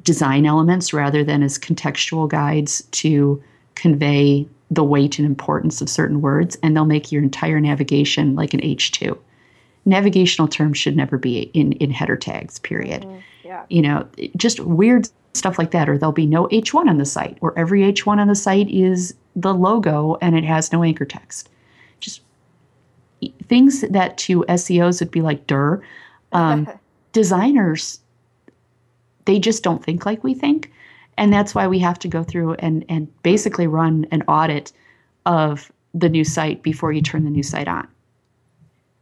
design 0.02 0.46
elements 0.46 0.92
rather 0.92 1.24
than 1.24 1.42
as 1.42 1.58
contextual 1.58 2.28
guides 2.28 2.82
to 2.92 3.42
convey 3.74 4.46
the 4.70 4.84
weight 4.84 5.18
and 5.18 5.26
importance 5.26 5.80
of 5.80 5.88
certain 5.88 6.20
words, 6.20 6.56
and 6.62 6.76
they'll 6.76 6.84
make 6.84 7.10
your 7.10 7.22
entire 7.22 7.60
navigation 7.60 8.36
like 8.36 8.54
an 8.54 8.60
H2. 8.60 9.18
Navigational 9.84 10.46
terms 10.46 10.78
should 10.78 10.96
never 10.96 11.18
be 11.18 11.50
in, 11.54 11.72
in 11.72 11.90
header 11.90 12.16
tags, 12.16 12.58
period. 12.60 13.02
Mm, 13.02 13.22
yeah. 13.44 13.64
You 13.68 13.82
know, 13.82 14.06
just 14.36 14.60
weird 14.60 15.08
stuff 15.34 15.58
like 15.58 15.72
that, 15.72 15.88
or 15.88 15.98
there'll 15.98 16.12
be 16.12 16.26
no 16.26 16.46
H1 16.48 16.88
on 16.88 16.98
the 16.98 17.04
site, 17.04 17.38
or 17.40 17.58
every 17.58 17.80
H1 17.80 18.18
on 18.18 18.28
the 18.28 18.34
site 18.34 18.70
is 18.70 19.14
the 19.36 19.54
logo 19.54 20.16
and 20.20 20.36
it 20.36 20.44
has 20.44 20.72
no 20.72 20.82
anchor 20.82 21.04
text. 21.04 21.48
Just 22.00 22.22
things 23.48 23.82
that 23.82 24.18
to 24.18 24.44
SEOs 24.48 25.00
would 25.00 25.10
be 25.10 25.22
like, 25.22 25.46
"Der," 25.46 25.82
um, 26.32 26.68
designers, 27.12 28.00
they 29.24 29.38
just 29.38 29.62
don't 29.62 29.84
think 29.84 30.06
like 30.06 30.24
we 30.24 30.34
think. 30.34 30.72
And 31.16 31.32
that's 31.32 31.54
why 31.54 31.66
we 31.66 31.78
have 31.80 31.98
to 32.00 32.08
go 32.08 32.22
through 32.22 32.54
and, 32.54 32.84
and 32.88 33.08
basically 33.22 33.66
run 33.66 34.06
an 34.10 34.22
audit 34.22 34.72
of 35.26 35.70
the 35.92 36.08
new 36.08 36.24
site 36.24 36.62
before 36.62 36.92
you 36.92 37.02
turn 37.02 37.24
the 37.24 37.30
new 37.30 37.42
site 37.42 37.68
on. 37.68 37.86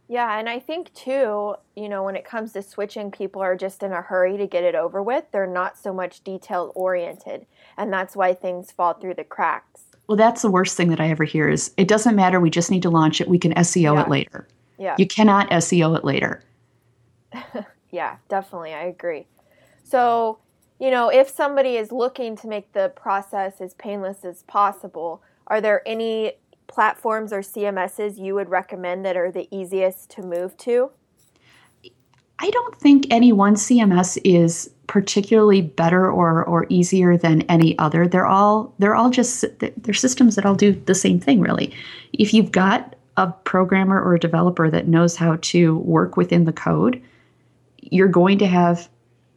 Yeah, 0.07 0.39
and 0.39 0.49
I 0.49 0.57
think 0.59 0.91
too, 0.95 1.53
you 1.75 1.87
know, 1.87 2.03
when 2.03 2.15
it 2.15 2.25
comes 2.25 2.51
to 2.53 2.63
switching, 2.63 3.11
people 3.11 3.43
are 3.43 3.55
just 3.55 3.83
in 3.83 3.91
a 3.91 4.01
hurry 4.01 4.37
to 4.37 4.47
get 4.47 4.63
it 4.63 4.73
over 4.73 5.03
with. 5.03 5.25
They're 5.31 5.45
not 5.45 5.77
so 5.77 5.93
much 5.93 6.23
detail 6.23 6.71
oriented, 6.73 7.45
and 7.77 7.93
that's 7.93 8.15
why 8.15 8.33
things 8.33 8.71
fall 8.71 8.93
through 8.93 9.13
the 9.13 9.23
cracks. 9.23 9.83
Well, 10.07 10.17
that's 10.17 10.41
the 10.41 10.49
worst 10.49 10.75
thing 10.75 10.89
that 10.89 10.99
I 10.99 11.09
ever 11.09 11.25
hear 11.25 11.47
is 11.47 11.71
it 11.77 11.87
doesn't 11.87 12.15
matter, 12.15 12.39
we 12.39 12.49
just 12.49 12.71
need 12.71 12.81
to 12.81 12.89
launch 12.89 13.21
it. 13.21 13.27
We 13.29 13.37
can 13.37 13.53
SEO 13.53 13.93
Yeah. 13.93 14.01
it 14.01 14.09
later. 14.09 14.47
Yeah. 14.79 14.95
You 14.97 15.05
cannot 15.05 15.47
SEO 15.51 15.95
it 15.95 16.03
later. 16.03 16.43
Yeah, 17.91 18.17
definitely. 18.27 18.73
I 18.73 18.83
agree. 18.83 19.25
So, 19.89 20.37
you 20.79 20.91
know, 20.91 21.09
if 21.09 21.29
somebody 21.29 21.75
is 21.75 21.91
looking 21.91 22.35
to 22.37 22.47
make 22.47 22.73
the 22.73 22.89
process 22.95 23.59
as 23.59 23.73
painless 23.73 24.23
as 24.23 24.43
possible, 24.43 25.23
are 25.47 25.59
there 25.59 25.81
any 25.87 26.33
platforms 26.67 27.33
or 27.33 27.39
CMSs 27.39 28.19
you 28.19 28.35
would 28.35 28.49
recommend 28.49 29.03
that 29.05 29.17
are 29.17 29.31
the 29.31 29.47
easiest 29.51 30.11
to 30.11 30.21
move 30.21 30.55
to? 30.57 30.91
I 32.41 32.49
don't 32.51 32.75
think 32.77 33.07
any 33.09 33.33
one 33.33 33.55
CMS 33.55 34.17
is 34.23 34.69
particularly 34.87 35.61
better 35.61 36.09
or 36.09 36.43
or 36.45 36.65
easier 36.69 37.17
than 37.17 37.41
any 37.43 37.77
other. 37.79 38.07
They're 38.07 38.27
all 38.27 38.73
they're 38.79 38.95
all 38.95 39.09
just 39.09 39.43
they're 39.59 39.93
systems 39.93 40.35
that 40.35 40.45
all 40.45 40.55
do 40.55 40.71
the 40.71 40.95
same 40.95 41.19
thing 41.19 41.41
really. 41.41 41.73
If 42.13 42.33
you've 42.33 42.51
got 42.51 42.95
a 43.17 43.27
programmer 43.27 44.01
or 44.01 44.15
a 44.15 44.19
developer 44.19 44.69
that 44.69 44.87
knows 44.87 45.17
how 45.17 45.37
to 45.41 45.79
work 45.79 46.15
within 46.15 46.45
the 46.45 46.53
code, 46.53 47.03
you're 47.81 48.07
going 48.07 48.37
to 48.37 48.47
have 48.47 48.87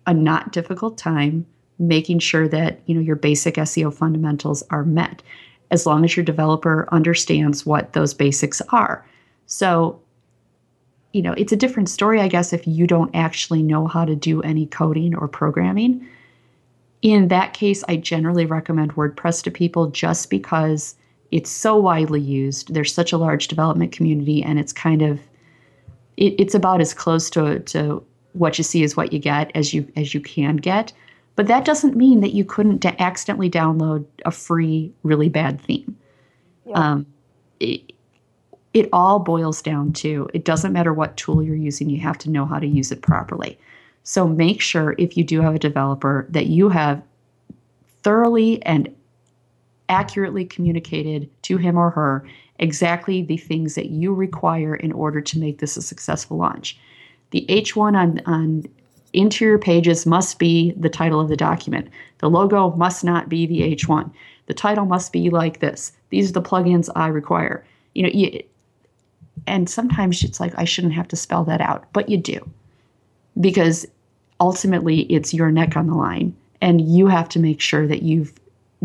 a 0.06 0.14
not 0.14 0.52
difficult 0.52 0.98
time 0.98 1.46
making 1.78 2.18
sure 2.18 2.48
that 2.48 2.80
you 2.86 2.94
know 2.94 3.00
your 3.00 3.16
basic 3.16 3.56
SEO 3.56 3.92
fundamentals 3.92 4.62
are 4.70 4.84
met 4.84 5.22
as 5.70 5.86
long 5.86 6.04
as 6.04 6.16
your 6.16 6.24
developer 6.24 6.86
understands 6.92 7.64
what 7.64 7.92
those 7.94 8.12
basics 8.14 8.60
are. 8.70 9.06
So 9.46 10.00
you 11.12 11.22
know, 11.22 11.34
it's 11.34 11.52
a 11.52 11.56
different 11.56 11.90
story, 11.90 12.20
I 12.20 12.28
guess, 12.28 12.52
if 12.52 12.66
you 12.66 12.86
don't 12.86 13.14
actually 13.14 13.62
know 13.62 13.86
how 13.86 14.04
to 14.04 14.16
do 14.16 14.40
any 14.42 14.66
coding 14.66 15.14
or 15.14 15.28
programming. 15.28 16.06
In 17.02 17.28
that 17.28 17.52
case, 17.52 17.84
I 17.88 17.96
generally 17.96 18.46
recommend 18.46 18.94
WordPress 18.94 19.42
to 19.44 19.50
people 19.50 19.88
just 19.88 20.30
because 20.30 20.94
it's 21.30 21.50
so 21.50 21.76
widely 21.76 22.20
used. 22.20 22.72
There's 22.72 22.94
such 22.94 23.12
a 23.12 23.18
large 23.18 23.48
development 23.48 23.92
community, 23.92 24.42
and 24.42 24.58
it's 24.58 24.72
kind 24.72 25.02
of 25.02 25.20
it, 26.16 26.34
it's 26.38 26.54
about 26.54 26.80
as 26.80 26.94
close 26.94 27.28
to, 27.30 27.60
to 27.60 28.04
what 28.32 28.58
you 28.58 28.64
see 28.64 28.82
is 28.82 28.96
what 28.96 29.12
you 29.12 29.18
get 29.18 29.50
as 29.54 29.74
you 29.74 29.90
as 29.96 30.14
you 30.14 30.20
can 30.20 30.56
get. 30.56 30.92
But 31.34 31.46
that 31.46 31.64
doesn't 31.64 31.96
mean 31.96 32.20
that 32.20 32.34
you 32.34 32.44
couldn't 32.44 32.80
da- 32.80 32.96
accidentally 32.98 33.50
download 33.50 34.04
a 34.26 34.30
free, 34.30 34.92
really 35.02 35.30
bad 35.30 35.60
theme. 35.60 35.96
Um, 36.74 37.06
it, 37.58 37.92
it 38.74 38.88
all 38.92 39.18
boils 39.18 39.62
down 39.62 39.92
to 39.94 40.28
it 40.34 40.44
doesn't 40.44 40.72
matter 40.72 40.92
what 40.92 41.16
tool 41.16 41.42
you're 41.42 41.56
using, 41.56 41.90
you 41.90 42.00
have 42.00 42.18
to 42.18 42.30
know 42.30 42.46
how 42.46 42.58
to 42.58 42.66
use 42.66 42.92
it 42.92 43.02
properly. 43.02 43.58
So 44.04 44.26
make 44.26 44.60
sure 44.60 44.94
if 44.98 45.16
you 45.16 45.24
do 45.24 45.40
have 45.40 45.54
a 45.54 45.58
developer 45.58 46.26
that 46.30 46.46
you 46.46 46.68
have 46.68 47.02
thoroughly 48.02 48.62
and 48.64 48.94
accurately 49.88 50.44
communicated 50.44 51.30
to 51.42 51.56
him 51.56 51.76
or 51.76 51.90
her 51.90 52.26
exactly 52.58 53.22
the 53.22 53.36
things 53.36 53.74
that 53.74 53.86
you 53.86 54.14
require 54.14 54.74
in 54.74 54.92
order 54.92 55.20
to 55.20 55.38
make 55.38 55.58
this 55.58 55.76
a 55.76 55.82
successful 55.82 56.36
launch. 56.36 56.78
The 57.32 57.44
H1 57.48 57.96
on, 57.96 58.20
on 58.26 58.64
interior 59.12 59.58
pages 59.58 60.06
must 60.06 60.38
be 60.38 60.72
the 60.76 60.88
title 60.88 61.20
of 61.20 61.28
the 61.28 61.36
document. 61.36 61.88
The 62.18 62.30
logo 62.30 62.70
must 62.76 63.02
not 63.02 63.28
be 63.28 63.46
the 63.46 63.74
H1. 63.74 64.10
The 64.46 64.54
title 64.54 64.84
must 64.84 65.12
be 65.12 65.30
like 65.30 65.60
this. 65.60 65.92
These 66.10 66.30
are 66.30 66.34
the 66.34 66.42
plugins 66.42 66.88
I 66.94 67.08
require. 67.08 67.64
You 67.94 68.04
know, 68.04 68.10
you, 68.12 68.42
and 69.46 69.68
sometimes 69.68 70.22
it's 70.22 70.40
like 70.40 70.52
I 70.56 70.64
shouldn't 70.64 70.94
have 70.94 71.08
to 71.08 71.16
spell 71.16 71.44
that 71.44 71.60
out, 71.60 71.90
but 71.92 72.08
you 72.08 72.16
do. 72.16 72.48
Because 73.40 73.86
ultimately 74.40 75.00
it's 75.02 75.34
your 75.34 75.50
neck 75.50 75.76
on 75.76 75.86
the 75.86 75.94
line 75.94 76.36
and 76.60 76.80
you 76.80 77.06
have 77.06 77.28
to 77.30 77.38
make 77.38 77.60
sure 77.60 77.86
that 77.86 78.02
you've 78.02 78.32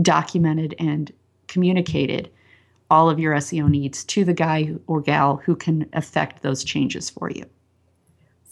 documented 0.01 0.73
and 0.79 1.11
communicated 1.47 2.29
all 2.89 3.09
of 3.09 3.19
your 3.19 3.35
SEO 3.35 3.69
needs 3.69 4.03
to 4.05 4.23
the 4.23 4.33
guy 4.33 4.73
or 4.87 5.01
gal 5.01 5.37
who 5.37 5.55
can 5.55 5.89
affect 5.93 6.41
those 6.41 6.63
changes 6.63 7.09
for 7.09 7.29
you. 7.29 7.45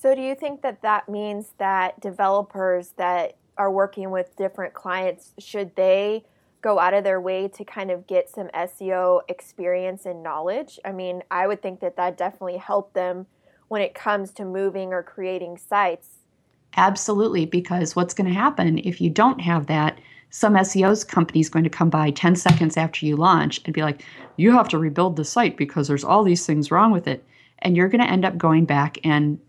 So, 0.06 0.14
do 0.14 0.22
you 0.22 0.36
think 0.36 0.62
that 0.62 0.84
that 0.84 1.10
means 1.10 1.54
that 1.58 2.00
developers 2.00 2.90
that 2.98 3.38
are 3.58 3.72
working 3.72 4.12
with 4.12 4.36
different 4.36 4.76
clients 4.76 5.34
should 5.40 5.76
they 5.76 6.26
go 6.62 6.78
out 6.78 6.94
of 6.94 7.04
their 7.04 7.20
way 7.20 7.48
to 7.48 7.66
kind 7.66 7.90
of 7.90 8.06
get 8.06 8.30
some 8.30 8.50
SEO 8.50 9.22
experience 9.28 10.06
and 10.06 10.22
knowledge? 10.22 10.80
I 10.86 10.92
mean, 10.92 11.24
I 11.32 11.48
would 11.48 11.64
think 11.64 11.80
that 11.80 11.96
that 11.96 12.20
definitely 12.20 12.58
helped 12.58 12.94
them 12.94 13.26
when 13.68 13.82
it 13.82 13.96
comes 13.96 14.32
to 14.34 14.46
moving 14.46 14.94
or 14.94 15.02
creating 15.02 15.58
sites. 15.58 16.20
Absolutely, 16.78 17.48
because 17.48 17.96
what's 17.96 18.14
going 18.14 18.28
to 18.28 18.40
happen 18.40 18.78
if 18.84 19.02
you 19.02 19.10
don't 19.10 19.42
have 19.42 19.66
that? 19.66 20.00
Some 20.30 20.54
SEO's 20.54 21.04
company 21.04 21.40
is 21.40 21.50
going 21.50 21.64
to 21.64 21.70
come 21.72 21.90
by 21.90 22.12
10 22.12 22.36
seconds 22.36 22.78
after 22.78 23.08
you 23.08 23.16
launch 23.16 23.60
and 23.66 23.74
be 23.74 23.82
like, 23.82 24.06
you 24.38 24.52
have 24.52 24.70
to 24.70 24.78
rebuild 24.78 25.16
the 25.16 25.26
site 25.26 25.58
because 25.58 25.88
there's 25.88 26.04
all 26.04 26.24
these 26.24 26.46
things 26.46 26.70
wrong 26.70 26.92
with 26.92 27.08
it. 27.08 27.26
And 27.58 27.76
you're 27.76 27.90
going 27.90 28.04
to 28.04 28.12
end 28.12 28.24
up 28.24 28.38
going 28.38 28.66
back 28.66 29.00
and 29.04 29.40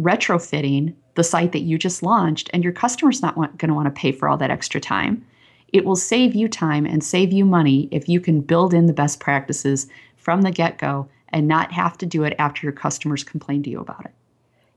retrofitting 0.00 0.94
the 1.14 1.24
site 1.24 1.52
that 1.52 1.60
you 1.60 1.78
just 1.78 2.02
launched, 2.02 2.48
and 2.52 2.62
your 2.62 2.72
customer's 2.72 3.22
not 3.22 3.36
want, 3.36 3.58
going 3.58 3.68
to 3.68 3.74
want 3.74 3.86
to 3.86 4.00
pay 4.00 4.12
for 4.12 4.28
all 4.28 4.36
that 4.36 4.50
extra 4.50 4.80
time. 4.80 5.24
It 5.72 5.84
will 5.84 5.96
save 5.96 6.34
you 6.34 6.48
time 6.48 6.86
and 6.86 7.02
save 7.02 7.32
you 7.32 7.44
money 7.44 7.88
if 7.90 8.08
you 8.08 8.20
can 8.20 8.40
build 8.40 8.72
in 8.72 8.86
the 8.86 8.92
best 8.92 9.20
practices 9.20 9.88
from 10.16 10.42
the 10.42 10.50
get 10.50 10.78
go 10.78 11.08
and 11.30 11.46
not 11.46 11.72
have 11.72 11.98
to 11.98 12.06
do 12.06 12.22
it 12.22 12.34
after 12.38 12.64
your 12.64 12.72
customers 12.72 13.24
complain 13.24 13.62
to 13.64 13.70
you 13.70 13.80
about 13.80 14.04
it. 14.04 14.12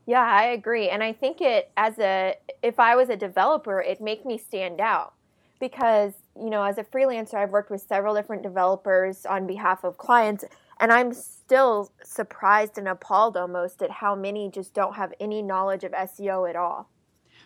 Yeah, 0.06 0.22
I 0.22 0.44
agree. 0.44 0.88
And 0.88 1.02
I 1.02 1.12
think 1.12 1.40
it 1.40 1.70
as 1.76 1.98
a 1.98 2.34
if 2.62 2.80
I 2.80 2.96
was 2.96 3.08
a 3.08 3.16
developer, 3.16 3.80
it'd 3.80 4.02
make 4.02 4.26
me 4.26 4.36
stand 4.36 4.80
out 4.80 5.14
because, 5.60 6.12
you 6.36 6.50
know, 6.50 6.64
as 6.64 6.78
a 6.78 6.84
freelancer, 6.84 7.34
I've 7.34 7.50
worked 7.50 7.70
with 7.70 7.82
several 7.82 8.14
different 8.14 8.42
developers 8.42 9.24
on 9.24 9.46
behalf 9.46 9.84
of 9.84 9.96
clients 9.96 10.44
and 10.80 10.92
I'm 10.92 11.12
still 11.12 11.92
surprised 12.02 12.78
and 12.78 12.88
appalled 12.88 13.36
almost 13.36 13.82
at 13.82 13.90
how 13.90 14.14
many 14.14 14.50
just 14.50 14.74
don't 14.74 14.94
have 14.94 15.12
any 15.20 15.42
knowledge 15.42 15.84
of 15.84 15.92
SEO 15.92 16.48
at 16.48 16.56
all. 16.56 16.88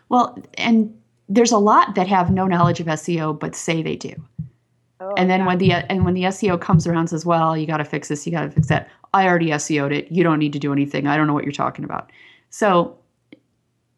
Well, 0.08 0.38
and 0.54 0.96
there's 1.28 1.52
a 1.52 1.58
lot 1.58 1.94
that 1.96 2.06
have 2.06 2.30
no 2.30 2.46
knowledge 2.46 2.80
of 2.80 2.86
SEO 2.86 3.38
but 3.38 3.54
say 3.54 3.82
they 3.82 3.96
do. 3.96 4.14
Oh, 4.98 5.12
and 5.16 5.28
then 5.28 5.40
yeah. 5.40 5.46
when 5.46 5.58
the 5.58 5.72
and 5.72 6.04
when 6.04 6.14
the 6.14 6.22
SEO 6.22 6.60
comes 6.60 6.86
around 6.86 7.00
and 7.00 7.10
says, 7.10 7.26
"Well, 7.26 7.56
you 7.56 7.66
got 7.66 7.78
to 7.78 7.84
fix 7.84 8.08
this, 8.08 8.26
you 8.26 8.32
got 8.32 8.42
to 8.42 8.50
fix 8.50 8.68
that." 8.68 8.88
I 9.12 9.26
already 9.26 9.50
SEO'd 9.50 9.92
it. 9.92 10.10
You 10.10 10.22
don't 10.22 10.38
need 10.38 10.52
to 10.54 10.58
do 10.58 10.72
anything. 10.72 11.06
I 11.06 11.16
don't 11.16 11.26
know 11.26 11.34
what 11.34 11.44
you're 11.44 11.52
talking 11.52 11.84
about. 11.84 12.10
So, 12.50 12.98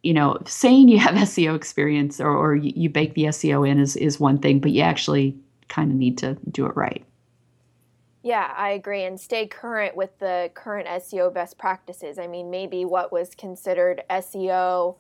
you 0.03 0.13
know, 0.13 0.39
saying 0.47 0.89
you 0.89 0.99
have 0.99 1.15
SEO 1.29 1.55
experience 1.55 2.21
or, 2.21 2.31
or 2.31 2.57
you, 2.57 2.73
you 2.75 2.91
bake 2.91 3.15
the 3.15 3.25
SEO 3.25 3.69
in 3.69 3.79
is 3.79 3.97
is 3.97 4.19
one 4.19 4.39
thing, 4.39 4.59
but 4.59 4.73
you 4.73 4.83
actually 4.83 5.37
kind 5.69 5.91
of 5.91 5.97
need 5.97 6.19
to 6.19 6.37
do 6.51 6.67
it 6.67 6.77
right. 6.77 7.05
Yeah, 8.23 8.53
I 8.57 8.71
agree. 8.71 9.05
And 9.05 9.19
stay 9.19 9.47
current 9.47 9.97
with 9.97 10.19
the 10.19 10.51
current 10.55 10.89
SEO 10.89 11.33
best 11.33 11.57
practices. 11.57 12.19
I 12.19 12.27
mean, 12.27 12.51
maybe 12.51 12.85
what 12.85 13.13
was 13.13 13.35
considered 13.35 14.03
SEO, 14.11 14.97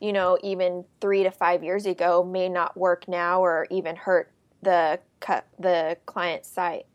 you 0.00 0.12
know, 0.12 0.38
even 0.42 0.84
three 1.00 1.22
to 1.22 1.30
five 1.30 1.62
years 1.62 1.86
ago 1.86 2.24
may 2.24 2.48
not 2.48 2.76
work 2.76 3.06
now 3.08 3.44
or 3.44 3.66
even 3.70 3.96
hurt 3.96 4.30
the 4.62 4.98
the 5.58 5.96
client 6.06 6.46
site. 6.46 6.86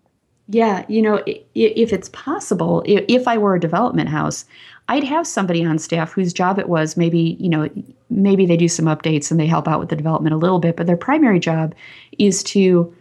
Yeah, 0.49 0.85
you 0.87 1.01
know, 1.01 1.21
if 1.25 1.91
it's 1.91 2.09
possible, 2.09 2.81
if 2.85 3.27
I 3.27 3.37
were 3.37 3.55
a 3.55 3.59
development 3.59 4.07
house, 4.07 4.45
I'd 4.87 5.03
have 5.03 5.27
somebody 5.27 5.65
on 5.65 5.77
staff 5.77 6.13
whose 6.13 6.31
job 6.31 6.57
it 6.57 6.69
was 6.69 6.95
maybe, 6.95 7.35
you 7.37 7.49
know, 7.49 7.69
maybe 8.09 8.45
they 8.45 8.55
do 8.55 8.69
some 8.69 8.85
updates 8.85 9.29
and 9.29 9.37
they 9.37 9.45
help 9.45 9.67
out 9.67 9.81
with 9.81 9.89
the 9.89 9.97
development 9.97 10.33
a 10.33 10.37
little 10.37 10.59
bit, 10.59 10.77
but 10.77 10.87
their 10.87 10.95
primary 10.95 11.39
job 11.39 11.75
is 12.17 12.41
to 12.43 12.95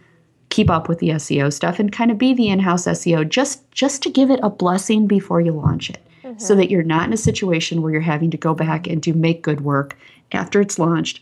keep 0.49 0.69
up 0.69 0.87
with 0.87 0.99
the 0.99 1.09
SEO 1.09 1.51
stuff 1.51 1.79
and 1.79 1.91
kind 1.91 2.11
of 2.11 2.17
be 2.17 2.33
the 2.33 2.49
in-house 2.49 2.85
SEO 2.85 3.27
just 3.27 3.69
just 3.71 4.01
to 4.03 4.09
give 4.09 4.31
it 4.31 4.39
a 4.43 4.49
blessing 4.49 5.07
before 5.07 5.41
you 5.41 5.51
launch 5.51 5.89
it. 5.89 5.99
So 6.37 6.53
mm-hmm. 6.53 6.59
that 6.59 6.71
you're 6.71 6.83
not 6.83 7.07
in 7.07 7.13
a 7.13 7.17
situation 7.17 7.81
where 7.81 7.91
you're 7.91 8.01
having 8.01 8.31
to 8.31 8.37
go 8.37 8.53
back 8.53 8.85
and 8.87 9.01
do 9.01 9.13
make 9.13 9.41
good 9.41 9.61
work 9.61 9.97
after 10.33 10.59
it's 10.59 10.77
launched 10.77 11.21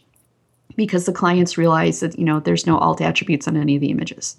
because 0.76 1.06
the 1.06 1.14
clients 1.14 1.58
realize 1.58 2.00
that 2.00 2.18
you 2.18 2.26
know 2.26 2.40
there's 2.40 2.68
no 2.68 2.78
alt 2.78 3.02
attributes 3.02 3.48
on 3.48 3.58
any 3.58 3.76
of 3.76 3.82
the 3.82 3.92
images. 3.92 4.38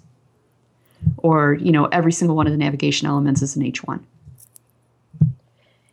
Or 1.17 1.53
you 1.53 1.71
know 1.71 1.85
every 1.85 2.11
single 2.11 2.35
one 2.35 2.47
of 2.47 2.53
the 2.53 2.57
navigation 2.57 3.07
elements 3.07 3.41
is 3.41 3.55
an 3.55 3.63
h1 3.63 4.01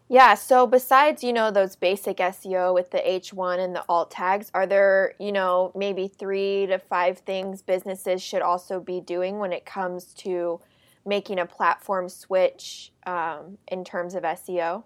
Yeah, 0.09 0.35
so 0.35 0.67
besides, 0.67 1.25
you 1.25 1.33
know, 1.33 1.51
those 1.51 1.77
basic 1.77 2.19
SEO 2.19 2.75
with 2.75 2.91
the 2.91 2.99
H1 2.99 3.59
and 3.59 3.75
the 3.75 3.85
alt 3.89 4.11
tags, 4.11 4.51
are 4.53 4.67
there, 4.67 5.15
you 5.19 5.33
know, 5.33 5.73
maybe 5.75 6.09
3 6.09 6.67
to 6.67 6.79
5 6.79 7.19
things 7.19 7.63
businesses 7.63 8.23
should 8.23 8.43
also 8.43 8.81
be 8.81 9.01
doing 9.01 9.39
when 9.39 9.53
it 9.53 9.65
comes 9.65 10.13
to 10.15 10.61
making 11.07 11.39
a 11.39 11.47
platform 11.47 12.09
switch 12.09 12.93
um, 13.07 13.59
in 13.69 13.83
terms 13.85 14.15
of 14.15 14.23
SEO? 14.23 14.85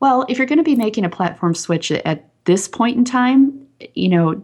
Well, 0.00 0.26
if 0.28 0.36
you're 0.36 0.46
going 0.46 0.58
to 0.58 0.64
be 0.64 0.76
making 0.76 1.04
a 1.04 1.10
platform 1.10 1.54
switch 1.54 1.90
at 1.90 2.28
this 2.44 2.68
point 2.68 2.96
in 2.96 3.04
time, 3.04 3.66
you 3.94 4.08
know, 4.08 4.42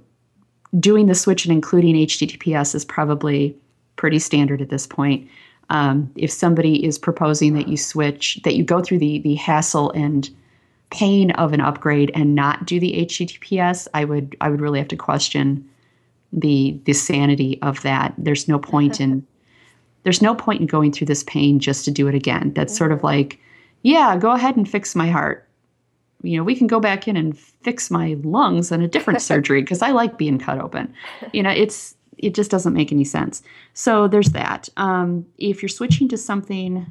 doing 0.79 1.07
the 1.07 1.15
switch 1.15 1.45
and 1.45 1.53
including 1.53 1.95
HTTPS 1.95 2.75
is 2.75 2.85
probably 2.85 3.57
pretty 3.97 4.19
standard 4.19 4.63
at 4.63 4.69
this 4.69 4.87
point. 4.87 5.29
Um, 5.71 6.11
if 6.17 6.31
somebody 6.31 6.85
is 6.85 6.99
proposing 6.99 7.55
that 7.55 7.69
you 7.69 7.77
switch, 7.77 8.41
that 8.45 8.55
you 8.55 8.65
go 8.65 8.81
through 8.81 8.99
the 8.99 9.19
the 9.19 9.35
hassle 9.35 9.91
and 9.93 10.31
pain 10.91 11.31
of 11.33 11.53
an 11.53 11.61
upgrade 11.61 12.11
and 12.15 12.35
not 12.35 12.65
do 12.65 12.81
the 12.81 13.05
HTTPS, 13.07 13.89
I 13.95 14.05
would 14.05 14.37
I 14.41 14.49
would 14.49 14.61
really 14.61 14.79
have 14.79 14.89
to 14.89 14.97
question 14.97 15.69
the 16.33 16.79
the 16.85 16.93
sanity 16.93 17.59
of 17.63 17.83
that. 17.83 18.15
There's 18.19 18.49
no 18.49 18.59
point 18.59 19.01
in 19.01 19.27
there's 20.05 20.23
no 20.23 20.35
point 20.35 20.61
in 20.61 20.67
going 20.67 20.93
through 20.93 21.07
this 21.07 21.25
pain 21.25 21.59
just 21.59 21.85
to 21.85 21.91
do 21.91 22.09
it 22.09 22.15
again. 22.15 22.53
That's 22.55 22.77
sort 22.77 22.93
of 22.93 23.03
like, 23.03 23.39
yeah, 23.83 24.17
go 24.17 24.31
ahead 24.31 24.57
and 24.57 24.69
fix 24.69 24.95
my 24.95 25.09
heart. 25.09 25.47
You 26.23 26.39
know, 26.39 26.45
we 26.45 26.57
can 26.57 26.67
go 26.67 26.81
back 26.81 27.07
in 27.07 27.17
and 27.17 27.39
fix 27.39 27.91
my 27.91 28.17
lungs 28.25 28.73
on 28.73 28.81
a 28.81 28.89
different 28.89 29.21
surgery 29.31 29.61
because 29.61 29.83
I 29.83 29.91
like 29.91 30.17
being 30.17 30.39
cut 30.39 30.59
open. 30.59 30.93
You 31.33 31.43
know, 31.43 31.51
it's 31.51 31.95
it 32.19 32.35
just 32.35 32.51
doesn't 32.51 32.73
make 32.73 32.93
any 32.93 33.05
sense. 33.05 33.43
So 33.75 34.09
there's 34.09 34.31
that. 34.31 34.69
Um, 34.77 35.27
if 35.39 35.63
you're 35.63 35.69
switching 35.69 36.09
to 36.09 36.17
something, 36.17 36.87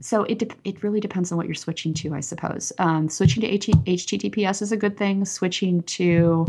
so 0.00 0.24
it 0.24 0.38
de- 0.38 0.56
it 0.64 0.82
really 0.82 1.00
depends 1.00 1.30
on 1.32 1.38
what 1.38 1.46
you're 1.46 1.54
switching 1.54 1.94
to, 1.94 2.14
I 2.14 2.20
suppose. 2.20 2.72
Um, 2.78 3.08
switching 3.08 3.40
to 3.42 3.46
H- 3.46 3.66
HTTPS 3.66 4.62
is 4.62 4.72
a 4.72 4.76
good 4.76 4.96
thing. 4.96 5.24
Switching 5.24 5.82
to 5.82 6.46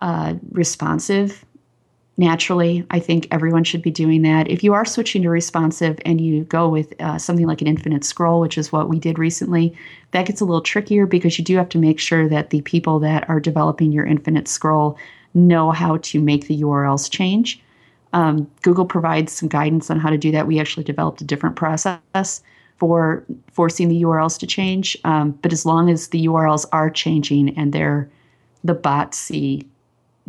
uh, 0.00 0.34
responsive 0.50 1.44
naturally 2.16 2.84
i 2.90 2.98
think 2.98 3.28
everyone 3.30 3.64
should 3.64 3.82
be 3.82 3.90
doing 3.90 4.22
that. 4.22 4.48
If 4.48 4.64
you 4.64 4.72
are 4.74 4.84
switching 4.84 5.22
to 5.22 5.30
responsive 5.30 5.98
and 6.04 6.20
you 6.20 6.44
go 6.44 6.68
with 6.68 6.94
uh, 7.00 7.18
something 7.18 7.46
like 7.46 7.60
an 7.60 7.66
infinite 7.66 8.04
scroll 8.04 8.40
which 8.40 8.58
is 8.58 8.72
what 8.72 8.88
we 8.88 8.98
did 8.98 9.18
recently 9.18 9.76
that 10.12 10.26
gets 10.26 10.40
a 10.40 10.44
little 10.44 10.60
trickier 10.60 11.06
because 11.06 11.38
you 11.38 11.44
do 11.44 11.56
have 11.56 11.68
to 11.70 11.78
make 11.78 11.98
sure 11.98 12.28
that 12.28 12.50
the 12.50 12.62
people 12.62 12.98
that 13.00 13.28
are 13.28 13.40
developing 13.40 13.92
your 13.92 14.06
infinite 14.06 14.48
scroll 14.48 14.98
know 15.34 15.70
how 15.70 15.98
to 15.98 16.20
make 16.20 16.46
the 16.46 16.62
urls 16.62 17.10
change. 17.10 17.60
Um, 18.12 18.50
google 18.62 18.86
provides 18.86 19.32
some 19.32 19.48
guidance 19.48 19.90
on 19.90 20.00
how 20.00 20.10
to 20.10 20.18
do 20.18 20.32
that. 20.32 20.46
We 20.46 20.58
actually 20.58 20.84
developed 20.84 21.20
a 21.20 21.24
different 21.24 21.56
process 21.56 22.42
for 22.78 23.24
forcing 23.52 23.88
the 23.88 24.02
urls 24.02 24.38
to 24.38 24.46
change. 24.46 24.96
Um, 25.04 25.32
but 25.42 25.52
as 25.52 25.66
long 25.66 25.90
as 25.90 26.08
the 26.08 26.26
urls 26.26 26.66
are 26.72 26.90
changing 26.90 27.56
and 27.58 27.72
they're 27.72 28.08
the 28.64 28.74
bots 28.74 29.18
see 29.18 29.66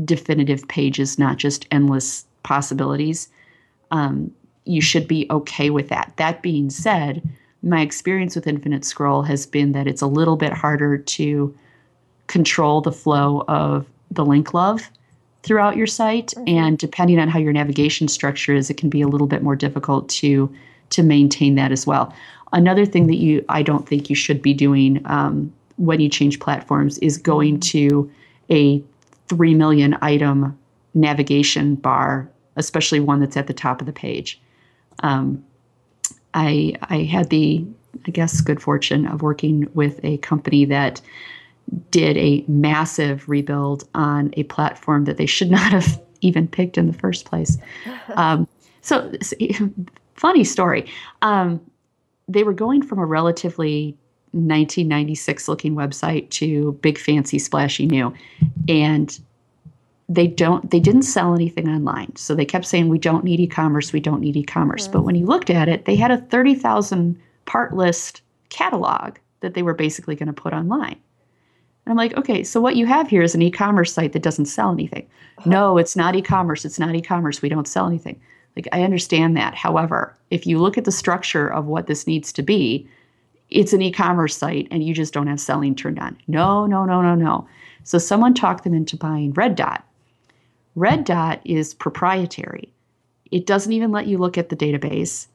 definitive 0.03 0.67
pages, 0.67 1.17
not 1.17 1.37
just 1.37 1.67
endless 1.71 2.25
possibilities. 2.43 3.29
Um, 3.91 4.31
you 4.65 4.81
should 4.81 5.07
be 5.07 5.27
okay 5.29 5.69
with 5.69 5.89
that. 5.89 6.13
That 6.17 6.41
being 6.41 6.69
said, 6.69 7.27
my 7.63 7.81
experience 7.81 8.35
with 8.35 8.47
Infinite 8.47 8.85
Scroll 8.85 9.23
has 9.23 9.45
been 9.45 9.71
that 9.71 9.87
it's 9.87 10.01
a 10.01 10.07
little 10.07 10.35
bit 10.35 10.53
harder 10.53 10.97
to 10.97 11.55
control 12.27 12.81
the 12.81 12.91
flow 12.91 13.43
of 13.47 13.85
the 14.11 14.25
link 14.25 14.53
love 14.53 14.89
throughout 15.43 15.77
your 15.77 15.87
site 15.87 16.33
and 16.45 16.77
depending 16.77 17.19
on 17.19 17.29
how 17.29 17.39
your 17.39 17.53
navigation 17.53 18.07
structure 18.07 18.53
is 18.53 18.69
it 18.69 18.77
can 18.77 18.89
be 18.89 19.01
a 19.01 19.07
little 19.07 19.27
bit 19.27 19.43
more 19.43 19.55
difficult 19.55 20.09
to 20.09 20.53
to 20.89 21.03
maintain 21.03 21.55
that 21.55 21.71
as 21.71 21.87
well 21.87 22.13
another 22.53 22.85
thing 22.85 23.07
that 23.07 23.17
you 23.17 23.43
i 23.47 23.61
don't 23.61 23.87
think 23.87 24.09
you 24.09 24.15
should 24.15 24.41
be 24.41 24.53
doing 24.53 25.01
um, 25.05 25.51
when 25.77 25.99
you 25.99 26.09
change 26.09 26.39
platforms 26.39 26.97
is 26.99 27.17
going 27.17 27.59
to 27.59 28.09
a 28.49 28.83
3 29.27 29.53
million 29.55 29.97
item 30.01 30.57
navigation 30.93 31.75
bar, 31.75 32.29
especially 32.55 32.99
one 32.99 33.19
that's 33.19 33.37
at 33.37 33.47
the 33.47 33.53
top 33.53 33.81
of 33.81 33.87
the 33.87 33.93
page. 33.93 34.41
Um, 35.03 35.43
I, 36.33 36.75
I 36.83 37.03
had 37.03 37.29
the, 37.29 37.65
I 38.05 38.11
guess, 38.11 38.41
good 38.41 38.61
fortune 38.61 39.07
of 39.07 39.21
working 39.21 39.69
with 39.73 39.99
a 40.03 40.17
company 40.17 40.65
that 40.65 41.01
did 41.91 42.17
a 42.17 42.43
massive 42.47 43.27
rebuild 43.27 43.87
on 43.93 44.33
a 44.37 44.43
platform 44.43 45.05
that 45.05 45.17
they 45.17 45.25
should 45.25 45.51
not 45.59 45.71
have 45.71 46.01
even 46.21 46.47
picked 46.47 46.77
in 46.77 46.87
the 46.87 46.93
first 46.93 47.25
place. 47.25 47.57
Um, 48.15 48.47
so, 48.81 49.11
funny 50.15 50.45
story. 50.45 50.89
Um, 51.21 51.59
they 52.29 52.43
were 52.43 52.53
going 52.53 52.81
from 52.81 52.99
a 52.99 53.05
relatively 53.05 53.97
1996 54.31 55.47
looking 55.47 55.75
website 55.75 56.29
to 56.29 56.73
big 56.81 56.97
fancy 56.97 57.39
splashy 57.39 57.85
new. 57.85 58.13
And 58.67 59.17
they 60.09 60.27
don't 60.27 60.69
they 60.71 60.79
didn't 60.79 61.01
sell 61.03 61.33
anything 61.35 61.67
online. 61.67 62.15
So 62.15 62.33
they 62.33 62.45
kept 62.45 62.65
saying 62.65 62.87
we 62.87 62.99
don't 62.99 63.23
need 63.23 63.39
e-commerce 63.39 63.91
we 63.91 63.99
don't 63.99 64.21
need 64.21 64.37
e-commerce. 64.37 64.87
Mm. 64.87 64.91
But 64.93 65.01
when 65.01 65.15
you 65.15 65.25
looked 65.25 65.49
at 65.49 65.67
it 65.67 65.85
they 65.85 65.95
had 65.95 66.11
a 66.11 66.17
30,000 66.17 67.19
part 67.45 67.75
list 67.75 68.21
catalog 68.49 69.17
that 69.41 69.53
they 69.53 69.63
were 69.63 69.73
basically 69.73 70.15
going 70.15 70.27
to 70.27 70.33
put 70.33 70.53
online. 70.53 70.97
And 71.85 71.91
I'm 71.91 71.97
like 71.97 72.15
okay 72.17 72.43
so 72.43 72.61
what 72.61 72.77
you 72.77 72.85
have 72.85 73.09
here 73.09 73.21
is 73.21 73.35
an 73.35 73.41
e-commerce 73.41 73.93
site 73.93 74.13
that 74.13 74.23
doesn't 74.23 74.45
sell 74.45 74.71
anything. 74.71 75.07
No 75.45 75.77
it's 75.77 75.95
not 75.95 76.15
e-commerce 76.15 76.63
it's 76.63 76.79
not 76.79 76.95
e-commerce 76.95 77.41
we 77.41 77.49
don't 77.49 77.67
sell 77.67 77.87
anything. 77.87 78.19
Like 78.55 78.67
I 78.71 78.83
understand 78.83 79.35
that. 79.35 79.55
However 79.55 80.15
if 80.29 80.47
you 80.47 80.59
look 80.59 80.77
at 80.77 80.85
the 80.85 80.91
structure 80.91 81.47
of 81.47 81.65
what 81.65 81.87
this 81.87 82.07
needs 82.07 82.31
to 82.33 82.41
be 82.41 82.87
it's 83.49 83.73
an 83.73 83.81
e-commerce 83.81 84.35
site 84.35 84.67
and 84.71 84.83
you 84.83 84.93
just 84.93 85.13
don't 85.13 85.27
have 85.27 85.39
selling 85.39 85.75
turned 85.75 85.99
on. 85.99 86.17
No, 86.27 86.65
no, 86.65 86.85
no, 86.85 87.01
no, 87.01 87.15
no. 87.15 87.47
So 87.83 87.97
someone 87.97 88.33
talked 88.33 88.63
them 88.63 88.73
into 88.73 88.97
buying 88.97 89.31
Red 89.33 89.55
Dot. 89.55 89.85
Red 90.75 91.05
Dot 91.05 91.41
is 91.45 91.73
proprietary. 91.73 92.71
It 93.31 93.45
doesn't 93.45 93.71
even 93.71 93.91
let 93.91 94.07
you 94.07 94.17
look 94.17 94.37
at 94.37 94.49
the 94.49 94.55
database. 94.55 95.27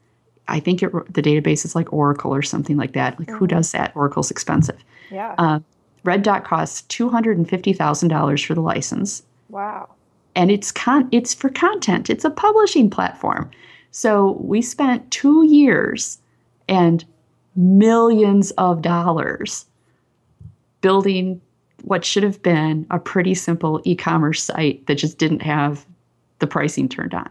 I 0.49 0.61
think 0.61 0.83
it, 0.83 0.93
the 1.13 1.23
database 1.23 1.65
is 1.65 1.75
like 1.75 1.93
Oracle 1.93 2.35
or 2.35 2.43
something 2.43 2.77
like 2.77 2.93
that. 2.93 3.19
Like 3.19 3.31
who 3.31 3.47
does 3.47 3.73
that? 3.73 3.95
Oracle's 3.97 4.31
expensive. 4.31 4.83
Yeah. 5.11 5.35
Uh, 5.39 5.61
Red 6.05 6.23
Dot 6.23 6.45
costs 6.45 6.83
two 6.83 7.09
hundred 7.09 7.39
and 7.39 7.49
fifty 7.49 7.73
thousand 7.73 8.09
dollars 8.09 8.43
for 8.43 8.55
the 8.55 8.61
license 8.61 9.23
wow. 9.53 9.89
and 10.35 10.51
it's 10.51 10.73
con 10.73 11.09
it's 11.13 11.33
for 11.33 11.49
content. 11.49 12.11
It's 12.11 12.25
a 12.25 12.31
publishing 12.31 12.91
platform. 12.91 13.51
So 13.93 14.39
we 14.41 14.63
spent 14.63 15.11
2 15.11 15.45
years 15.45 16.19
and 16.67 17.05
millions 17.55 18.51
of 18.53 18.83
dollars 18.83 19.67
building 20.81 21.41
what 21.83 22.05
should 22.05 22.23
have 22.23 22.43
been 22.43 22.87
a 22.91 22.99
pretty 22.99 23.35
simple 23.35 23.81
e-commerce 23.85 24.43
site 24.43 24.87
that 24.87 24.97
just 24.97 25.19
didn't 25.19 25.43
have 25.43 25.85
the 26.39 26.47
pricing 26.47 26.89
turned 26.89 27.15
on. 27.15 27.29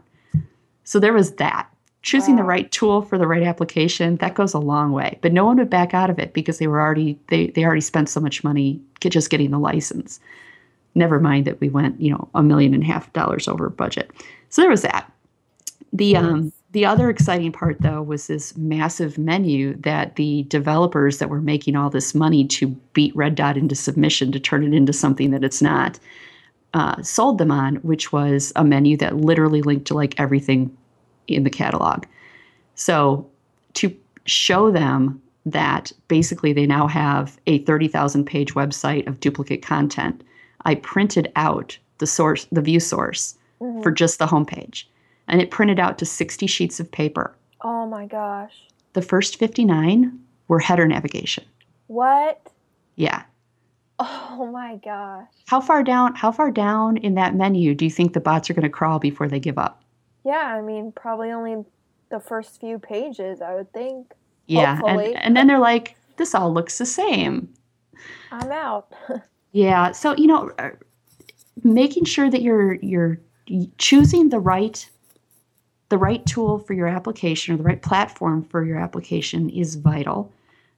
So 0.83 0.99
there 0.99 1.13
was 1.13 1.33
that. 1.33 1.67
Choosing 2.03 2.35
the 2.35 2.43
right 2.43 2.71
tool 2.71 3.03
for 3.03 3.19
the 3.19 3.27
right 3.27 3.43
application, 3.43 4.15
that 4.17 4.33
goes 4.33 4.55
a 4.55 4.59
long 4.59 4.91
way. 4.91 5.19
But 5.21 5.33
no 5.33 5.45
one 5.45 5.57
would 5.57 5.69
back 5.69 5.93
out 5.93 6.09
of 6.09 6.17
it 6.17 6.33
because 6.33 6.57
they 6.57 6.65
were 6.65 6.81
already 6.81 7.19
they, 7.27 7.47
they 7.47 7.63
already 7.63 7.81
spent 7.81 8.09
so 8.09 8.19
much 8.19 8.43
money 8.43 8.81
just 8.99 9.29
getting 9.29 9.51
the 9.51 9.59
license. 9.59 10.19
Never 10.95 11.19
mind 11.19 11.45
that 11.45 11.61
we 11.61 11.69
went, 11.69 12.01
you 12.01 12.09
know, 12.09 12.27
a 12.33 12.41
million 12.41 12.73
and 12.73 12.81
a 12.81 12.85
half 12.87 13.13
dollars 13.13 13.47
over 13.47 13.69
budget. 13.69 14.09
So 14.49 14.63
there 14.63 14.71
was 14.71 14.81
that. 14.81 15.11
The 15.93 16.15
um 16.17 16.51
the 16.71 16.85
other 16.85 17.09
exciting 17.09 17.51
part 17.51 17.77
though 17.81 18.01
was 18.01 18.27
this 18.27 18.55
massive 18.55 19.17
menu 19.17 19.75
that 19.81 20.15
the 20.15 20.43
developers 20.43 21.17
that 21.19 21.29
were 21.29 21.41
making 21.41 21.75
all 21.75 21.89
this 21.89 22.15
money 22.15 22.45
to 22.45 22.67
beat 22.93 23.15
Red 23.15 23.35
Dot 23.35 23.57
into 23.57 23.75
submission 23.75 24.31
to 24.31 24.39
turn 24.39 24.63
it 24.63 24.73
into 24.73 24.93
something 24.93 25.31
that 25.31 25.43
it's 25.43 25.61
not 25.61 25.99
uh, 26.73 27.01
sold 27.01 27.37
them 27.37 27.51
on, 27.51 27.75
which 27.77 28.13
was 28.13 28.53
a 28.55 28.63
menu 28.63 28.95
that 28.97 29.17
literally 29.17 29.61
linked 29.61 29.85
to 29.87 29.93
like 29.93 30.17
everything 30.17 30.75
in 31.27 31.43
the 31.43 31.49
catalog. 31.49 32.05
So 32.75 33.29
to 33.73 33.93
show 34.25 34.71
them 34.71 35.21
that 35.45 35.91
basically 36.07 36.53
they 36.53 36.65
now 36.65 36.87
have 36.87 37.37
a 37.47 37.59
30,000 37.59 38.25
page 38.25 38.53
website 38.53 39.07
of 39.07 39.19
duplicate 39.19 39.61
content, 39.61 40.23
I 40.63 40.75
printed 40.75 41.31
out 41.35 41.77
the 41.97 42.07
source, 42.07 42.47
the 42.51 42.61
view 42.61 42.79
source 42.79 43.35
for 43.83 43.91
just 43.91 44.17
the 44.17 44.25
homepage. 44.25 44.85
And 45.31 45.41
it 45.41 45.49
printed 45.49 45.79
out 45.79 45.97
to 45.97 46.05
60 46.05 46.45
sheets 46.45 46.79
of 46.79 46.91
paper. 46.91 47.35
Oh 47.61 47.87
my 47.87 48.05
gosh. 48.05 48.53
The 48.93 49.01
first 49.01 49.37
59 49.37 50.19
were 50.47 50.59
header 50.59 50.87
navigation. 50.87 51.45
What? 51.87 52.51
Yeah. 52.95 53.23
Oh 53.97 54.49
my 54.51 54.75
gosh. 54.77 55.27
How 55.47 55.61
far 55.61 55.83
down 55.83 56.15
how 56.15 56.31
far 56.31 56.51
down 56.51 56.97
in 56.97 57.15
that 57.15 57.35
menu 57.35 57.75
do 57.75 57.85
you 57.85 57.91
think 57.91 58.13
the 58.13 58.19
bots 58.19 58.49
are 58.49 58.53
going 58.53 58.63
to 58.63 58.69
crawl 58.69 58.99
before 58.99 59.27
they 59.27 59.39
give 59.39 59.57
up? 59.57 59.83
Yeah, 60.25 60.55
I 60.55 60.61
mean, 60.61 60.91
probably 60.91 61.31
only 61.31 61.63
the 62.09 62.19
first 62.19 62.59
few 62.59 62.77
pages, 62.79 63.41
I 63.41 63.55
would 63.55 63.71
think. 63.73 64.13
Yeah. 64.47 64.75
Hopefully. 64.75 65.15
And 65.15 65.23
and 65.23 65.37
then 65.37 65.47
they're 65.47 65.59
like 65.59 65.95
this 66.17 66.35
all 66.35 66.53
looks 66.53 66.77
the 66.77 66.85
same. 66.85 67.53
I'm 68.31 68.51
out. 68.51 68.91
yeah. 69.51 69.91
So 69.91 70.15
you 70.15 70.27
know, 70.27 70.51
uh, 70.59 70.71
making 71.63 72.05
sure 72.05 72.29
that 72.29 72.41
you're 72.41 72.73
you're 72.75 73.19
choosing 73.77 74.29
the 74.29 74.39
right 74.39 74.89
the 75.91 75.97
right 75.97 76.25
tool 76.25 76.57
for 76.57 76.73
your 76.73 76.87
application 76.87 77.53
or 77.53 77.57
the 77.57 77.63
right 77.63 77.81
platform 77.81 78.43
for 78.45 78.63
your 78.63 78.79
application 78.79 79.49
is 79.49 79.75
vital. 79.75 80.31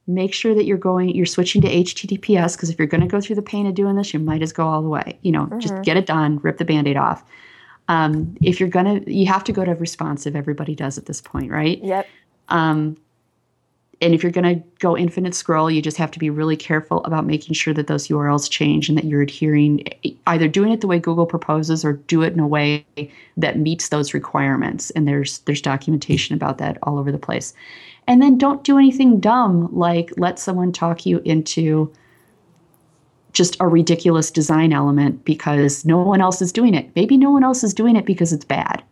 Make 0.06 0.34
sure 0.34 0.54
that 0.54 0.64
you're 0.64 0.76
going, 0.76 1.14
you're 1.14 1.24
switching 1.24 1.62
to 1.62 1.68
HTTPS 1.68 2.56
because 2.56 2.68
if 2.68 2.78
you're 2.78 2.88
going 2.88 3.00
to 3.00 3.06
go 3.06 3.20
through 3.20 3.36
the 3.36 3.42
pain 3.42 3.66
of 3.66 3.74
doing 3.74 3.94
this, 3.96 4.12
you 4.12 4.18
might 4.18 4.42
as 4.42 4.52
well 4.58 4.66
go 4.66 4.72
all 4.72 4.82
the 4.82 4.88
way. 4.88 5.18
You 5.22 5.32
know, 5.32 5.46
mm-hmm. 5.46 5.60
just 5.60 5.80
get 5.82 5.96
it 5.96 6.04
done, 6.04 6.40
rip 6.42 6.58
the 6.58 6.64
band-aid 6.64 6.96
off. 6.96 7.24
Um, 7.88 8.36
if 8.42 8.58
you're 8.58 8.68
gonna, 8.68 9.00
you 9.06 9.26
have 9.26 9.44
to 9.44 9.52
go 9.52 9.64
to 9.64 9.72
responsive. 9.74 10.34
Everybody 10.34 10.74
does 10.74 10.98
at 10.98 11.06
this 11.06 11.20
point, 11.20 11.50
right? 11.50 11.82
Yep. 11.82 12.08
Um, 12.48 12.96
and 14.00 14.14
if 14.14 14.22
you're 14.22 14.32
going 14.32 14.58
to 14.58 14.62
go 14.78 14.96
infinite 14.96 15.34
scroll, 15.34 15.70
you 15.70 15.80
just 15.80 15.96
have 15.96 16.10
to 16.12 16.18
be 16.18 16.30
really 16.30 16.56
careful 16.56 17.04
about 17.04 17.26
making 17.26 17.54
sure 17.54 17.74
that 17.74 17.86
those 17.86 18.08
URLs 18.08 18.50
change 18.50 18.88
and 18.88 18.98
that 18.98 19.04
you're 19.04 19.22
adhering, 19.22 19.84
either 20.26 20.48
doing 20.48 20.72
it 20.72 20.80
the 20.80 20.86
way 20.86 20.98
Google 20.98 21.26
proposes 21.26 21.84
or 21.84 21.94
do 21.94 22.22
it 22.22 22.32
in 22.32 22.40
a 22.40 22.46
way 22.46 22.84
that 23.36 23.58
meets 23.58 23.88
those 23.88 24.14
requirements. 24.14 24.90
And 24.90 25.06
there's 25.06 25.38
there's 25.40 25.62
documentation 25.62 26.34
about 26.34 26.58
that 26.58 26.78
all 26.82 26.98
over 26.98 27.12
the 27.12 27.18
place. 27.18 27.54
And 28.06 28.20
then 28.20 28.36
don't 28.36 28.64
do 28.64 28.78
anything 28.78 29.20
dumb 29.20 29.68
like 29.74 30.10
let 30.16 30.38
someone 30.38 30.72
talk 30.72 31.06
you 31.06 31.20
into 31.24 31.92
just 33.32 33.56
a 33.60 33.66
ridiculous 33.66 34.30
design 34.30 34.72
element 34.72 35.24
because 35.24 35.84
no 35.84 35.98
one 35.98 36.20
else 36.20 36.40
is 36.40 36.52
doing 36.52 36.74
it. 36.74 36.90
Maybe 36.94 37.16
no 37.16 37.30
one 37.30 37.42
else 37.42 37.64
is 37.64 37.74
doing 37.74 37.96
it 37.96 38.06
because 38.06 38.32
it's 38.32 38.44
bad. 38.44 38.82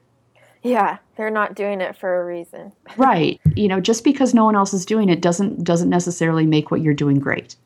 Yeah, 0.63 0.99
they're 1.17 1.31
not 1.31 1.55
doing 1.55 1.81
it 1.81 1.97
for 1.97 2.21
a 2.21 2.25
reason. 2.25 2.73
right. 2.97 3.41
You 3.55 3.69
know, 3.69 3.81
just 3.81 4.05
because 4.05 4.35
no 4.35 4.45
one 4.45 4.57
else 4.57 4.73
is 4.73 4.87
doing 4.87 5.09
it 5.09 5.21
doesn't 5.21 5.65
doesn't 5.65 5.91
necessarily 5.91 6.47
make 6.47 6.71
what 6.71 6.81
you're 6.81 6.95
doing 6.95 7.19
great. 7.19 7.57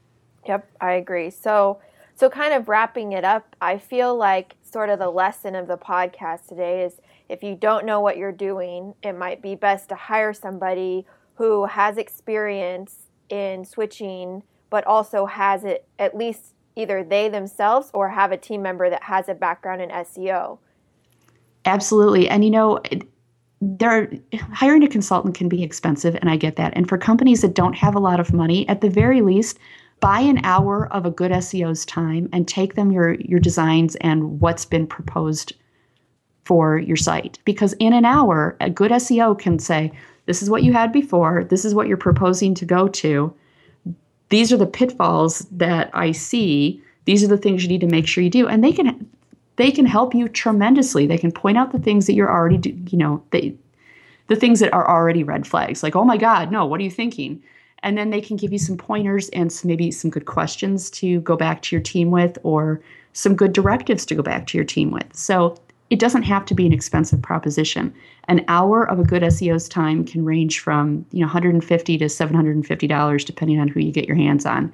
Yep, 0.46 0.68
I 0.80 0.92
agree. 0.92 1.30
So 1.30 1.78
so 2.14 2.30
kind 2.30 2.54
of 2.54 2.68
wrapping 2.68 3.12
it 3.12 3.24
up, 3.24 3.54
I 3.60 3.78
feel 3.78 4.16
like 4.16 4.54
sort 4.62 4.88
of 4.88 4.98
the 4.98 5.10
lesson 5.10 5.54
of 5.54 5.68
the 5.68 5.76
podcast 5.76 6.46
today 6.48 6.84
is 6.84 7.00
if 7.28 7.42
you 7.42 7.54
don't 7.54 7.84
know 7.84 8.00
what 8.00 8.16
you're 8.16 8.32
doing, 8.32 8.94
it 9.02 9.12
might 9.12 9.42
be 9.42 9.54
best 9.54 9.88
to 9.90 9.94
hire 9.94 10.32
somebody 10.32 11.06
who 11.34 11.66
has 11.66 11.98
experience 11.98 13.08
in 13.28 13.64
switching 13.64 14.42
but 14.70 14.84
also 14.86 15.26
has 15.26 15.64
it 15.64 15.86
at 15.98 16.16
least 16.16 16.54
either 16.76 17.02
they 17.02 17.28
themselves 17.28 17.90
or 17.92 18.10
have 18.10 18.30
a 18.30 18.36
team 18.36 18.62
member 18.62 18.88
that 18.88 19.02
has 19.02 19.28
a 19.28 19.34
background 19.34 19.82
in 19.82 19.90
SEO 19.90 20.58
Absolutely. 21.66 22.28
And 22.28 22.44
you 22.44 22.50
know, 22.50 22.80
there 23.60 24.10
hiring 24.52 24.82
a 24.82 24.88
consultant 24.88 25.34
can 25.34 25.48
be 25.48 25.62
expensive 25.62 26.14
and 26.16 26.28
I 26.28 26.36
get 26.36 26.56
that. 26.56 26.72
And 26.76 26.88
for 26.88 26.98
companies 26.98 27.40
that 27.42 27.54
don't 27.54 27.74
have 27.74 27.94
a 27.94 28.00
lot 28.00 28.20
of 28.20 28.32
money, 28.32 28.68
at 28.68 28.80
the 28.80 28.90
very 28.90 29.22
least, 29.22 29.58
buy 30.00 30.20
an 30.20 30.44
hour 30.44 30.92
of 30.92 31.06
a 31.06 31.10
good 31.10 31.32
SEO's 31.32 31.86
time 31.86 32.28
and 32.32 32.46
take 32.46 32.74
them 32.74 32.92
your 32.92 33.14
your 33.14 33.40
designs 33.40 33.96
and 33.96 34.40
what's 34.40 34.64
been 34.64 34.86
proposed 34.86 35.54
for 36.44 36.78
your 36.78 36.96
site. 36.96 37.38
Because 37.44 37.72
in 37.74 37.92
an 37.92 38.04
hour, 38.04 38.56
a 38.60 38.70
good 38.70 38.92
SEO 38.92 39.38
can 39.38 39.58
say, 39.58 39.90
this 40.26 40.42
is 40.42 40.50
what 40.50 40.62
you 40.62 40.72
had 40.72 40.92
before, 40.92 41.44
this 41.44 41.64
is 41.64 41.74
what 41.74 41.88
you're 41.88 41.96
proposing 41.96 42.54
to 42.54 42.64
go 42.64 42.88
to. 42.88 43.34
These 44.28 44.52
are 44.52 44.56
the 44.56 44.66
pitfalls 44.66 45.40
that 45.50 45.90
I 45.92 46.12
see. 46.12 46.82
These 47.04 47.22
are 47.24 47.28
the 47.28 47.38
things 47.38 47.62
you 47.62 47.68
need 47.68 47.80
to 47.80 47.86
make 47.86 48.06
sure 48.06 48.22
you 48.22 48.30
do. 48.30 48.48
And 48.48 48.62
they 48.62 48.72
can 48.72 49.08
they 49.56 49.70
can 49.70 49.86
help 49.86 50.14
you 50.14 50.28
tremendously. 50.28 51.06
They 51.06 51.18
can 51.18 51.32
point 51.32 51.58
out 51.58 51.72
the 51.72 51.78
things 51.78 52.06
that 52.06 52.14
you're 52.14 52.30
already, 52.30 52.58
do, 52.58 52.76
you 52.90 52.98
know, 52.98 53.22
the 53.30 54.36
things 54.36 54.60
that 54.60 54.72
are 54.72 54.88
already 54.88 55.22
red 55.22 55.46
flags, 55.46 55.82
like, 55.82 55.96
oh 55.96 56.04
my 56.04 56.16
God, 56.16 56.50
no, 56.50 56.66
what 56.66 56.80
are 56.80 56.84
you 56.84 56.90
thinking? 56.90 57.42
And 57.82 57.96
then 57.96 58.10
they 58.10 58.20
can 58.20 58.36
give 58.36 58.52
you 58.52 58.58
some 58.58 58.76
pointers 58.76 59.28
and 59.30 59.52
some, 59.52 59.68
maybe 59.68 59.90
some 59.90 60.10
good 60.10 60.26
questions 60.26 60.90
to 60.90 61.20
go 61.20 61.36
back 61.36 61.62
to 61.62 61.76
your 61.76 61.82
team 61.82 62.10
with, 62.10 62.38
or 62.42 62.80
some 63.12 63.34
good 63.34 63.52
directives 63.52 64.04
to 64.06 64.14
go 64.14 64.22
back 64.22 64.46
to 64.48 64.58
your 64.58 64.64
team 64.64 64.90
with. 64.90 65.14
So 65.14 65.56
it 65.88 65.98
doesn't 65.98 66.24
have 66.24 66.44
to 66.46 66.54
be 66.54 66.66
an 66.66 66.72
expensive 66.72 67.22
proposition. 67.22 67.94
An 68.28 68.44
hour 68.48 68.88
of 68.90 68.98
a 68.98 69.04
good 69.04 69.22
SEO's 69.22 69.68
time 69.68 70.04
can 70.04 70.24
range 70.24 70.58
from 70.58 71.06
you 71.12 71.20
know 71.20 71.26
150 71.26 71.98
to 71.98 72.08
750 72.08 72.86
dollars, 72.86 73.24
depending 73.24 73.60
on 73.60 73.68
who 73.68 73.80
you 73.80 73.92
get 73.92 74.08
your 74.08 74.16
hands 74.16 74.44
on. 74.44 74.72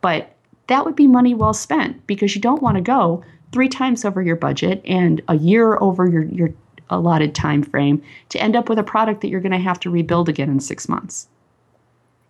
But 0.00 0.34
that 0.68 0.84
would 0.84 0.96
be 0.96 1.06
money 1.06 1.34
well 1.34 1.54
spent 1.54 2.06
because 2.06 2.34
you 2.34 2.40
don't 2.40 2.62
want 2.62 2.76
to 2.76 2.82
go 2.82 3.24
three 3.54 3.68
times 3.68 4.04
over 4.04 4.20
your 4.20 4.34
budget 4.34 4.82
and 4.84 5.22
a 5.28 5.36
year 5.36 5.78
over 5.78 6.08
your, 6.08 6.24
your 6.24 6.50
allotted 6.90 7.36
time 7.36 7.62
frame 7.62 8.02
to 8.28 8.42
end 8.42 8.56
up 8.56 8.68
with 8.68 8.80
a 8.80 8.82
product 8.82 9.20
that 9.20 9.28
you're 9.28 9.40
going 9.40 9.52
to 9.52 9.58
have 9.58 9.78
to 9.78 9.90
rebuild 9.90 10.28
again 10.28 10.50
in 10.50 10.58
six 10.58 10.88
months. 10.88 11.28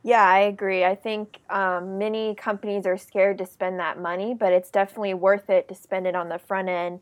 Yeah, 0.03 0.23
I 0.23 0.41
agree. 0.41 0.85
I 0.85 0.95
think 0.95 1.39
um, 1.49 1.97
many 1.97 2.35
companies 2.35 2.85
are 2.85 2.99
scared 2.99 3.39
to 3.39 3.47
spend 3.47 3.81
that 3.81 3.99
money, 3.99 4.35
but 4.35 4.53
it's 4.53 4.71
definitely 4.71 5.15
worth 5.15 5.49
it 5.49 5.67
to 5.69 5.75
spend 5.75 6.07
it 6.07 6.15
on 6.15 6.29
the 6.29 6.39
front 6.39 6.69
end 6.69 7.01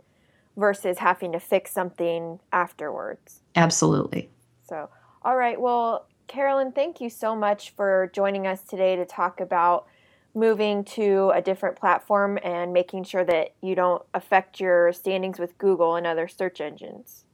versus 0.57 0.99
having 0.99 1.33
to 1.33 1.41
fix 1.41 1.73
something 1.73 2.39
afterwards. 2.53 3.41
Absolutely. 3.57 4.31
So, 4.69 4.89
all 5.23 5.35
right. 5.35 5.61
Well, 5.61 6.07
Carolyn, 6.29 6.71
thank 6.71 7.01
you 7.01 7.11
so 7.11 7.35
much 7.35 7.71
for 7.71 8.09
joining 8.15 8.47
us 8.47 8.63
today 8.63 8.95
to 8.95 9.05
talk 9.05 9.41
about 9.41 9.89
moving 10.35 10.85
to 10.85 11.31
a 11.35 11.43
different 11.43 11.77
platform 11.77 12.39
and 12.43 12.73
making 12.73 13.05
sure 13.05 13.25
that 13.25 13.53
you 13.61 13.75
don't 13.75 14.03
affect 14.15 14.61
your 14.61 14.93
standings 14.93 15.39
with 15.39 15.59
Google 15.59 15.97
and 15.97 16.07
other 16.07 16.29
search 16.29 16.61
engines. 16.61 17.25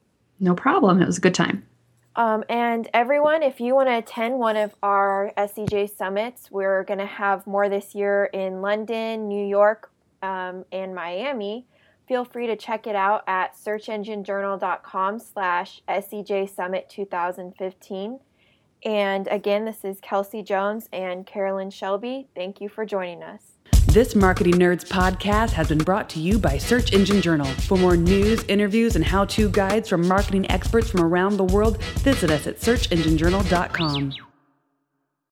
No 0.40 0.54
problem. 0.54 1.00
It 1.00 1.06
was 1.06 1.18
a 1.18 1.20
good 1.20 1.34
time. 1.34 1.66
Um, 2.16 2.42
and 2.48 2.88
everyone, 2.92 3.44
if 3.44 3.60
you 3.60 3.76
want 3.76 3.88
to 3.88 3.96
attend 3.98 4.38
one 4.38 4.56
of 4.56 4.74
our 4.82 5.32
SEJ 5.36 5.96
summits, 5.96 6.50
we're 6.50 6.82
going 6.82 6.98
to 6.98 7.06
have 7.06 7.46
more 7.46 7.68
this 7.68 7.94
year 7.94 8.24
in 8.32 8.60
London, 8.60 9.28
New 9.28 9.46
York, 9.46 9.92
um, 10.22 10.64
and 10.72 10.94
Miami. 10.94 11.66
Feel 12.08 12.24
free 12.24 12.48
to 12.48 12.56
check 12.56 12.88
it 12.88 12.96
out 12.96 13.22
at 13.28 13.54
searchenginejournal.com 13.54 15.20
slash 15.20 15.82
SEJ 15.88 16.52
Summit 16.52 16.88
2015. 16.88 18.18
And 18.84 19.26
again, 19.28 19.64
this 19.64 19.84
is 19.84 19.98
Kelsey 20.00 20.42
Jones 20.42 20.88
and 20.92 21.26
Carolyn 21.26 21.70
Shelby. 21.70 22.28
Thank 22.34 22.60
you 22.60 22.68
for 22.68 22.84
joining 22.86 23.22
us. 23.22 23.58
This 23.88 24.14
Marketing 24.14 24.54
Nerds 24.54 24.86
podcast 24.86 25.50
has 25.52 25.68
been 25.68 25.78
brought 25.78 26.08
to 26.10 26.20
you 26.20 26.38
by 26.38 26.58
Search 26.58 26.92
Engine 26.92 27.22
Journal. 27.22 27.46
For 27.46 27.78
more 27.78 27.96
news, 27.96 28.44
interviews, 28.44 28.96
and 28.96 29.04
how 29.04 29.24
to 29.26 29.48
guides 29.48 29.88
from 29.88 30.06
marketing 30.06 30.50
experts 30.50 30.90
from 30.90 31.00
around 31.00 31.38
the 31.38 31.44
world, 31.44 31.82
visit 31.82 32.30
us 32.30 32.46
at 32.46 32.58
searchenginejournal.com. 32.58 34.27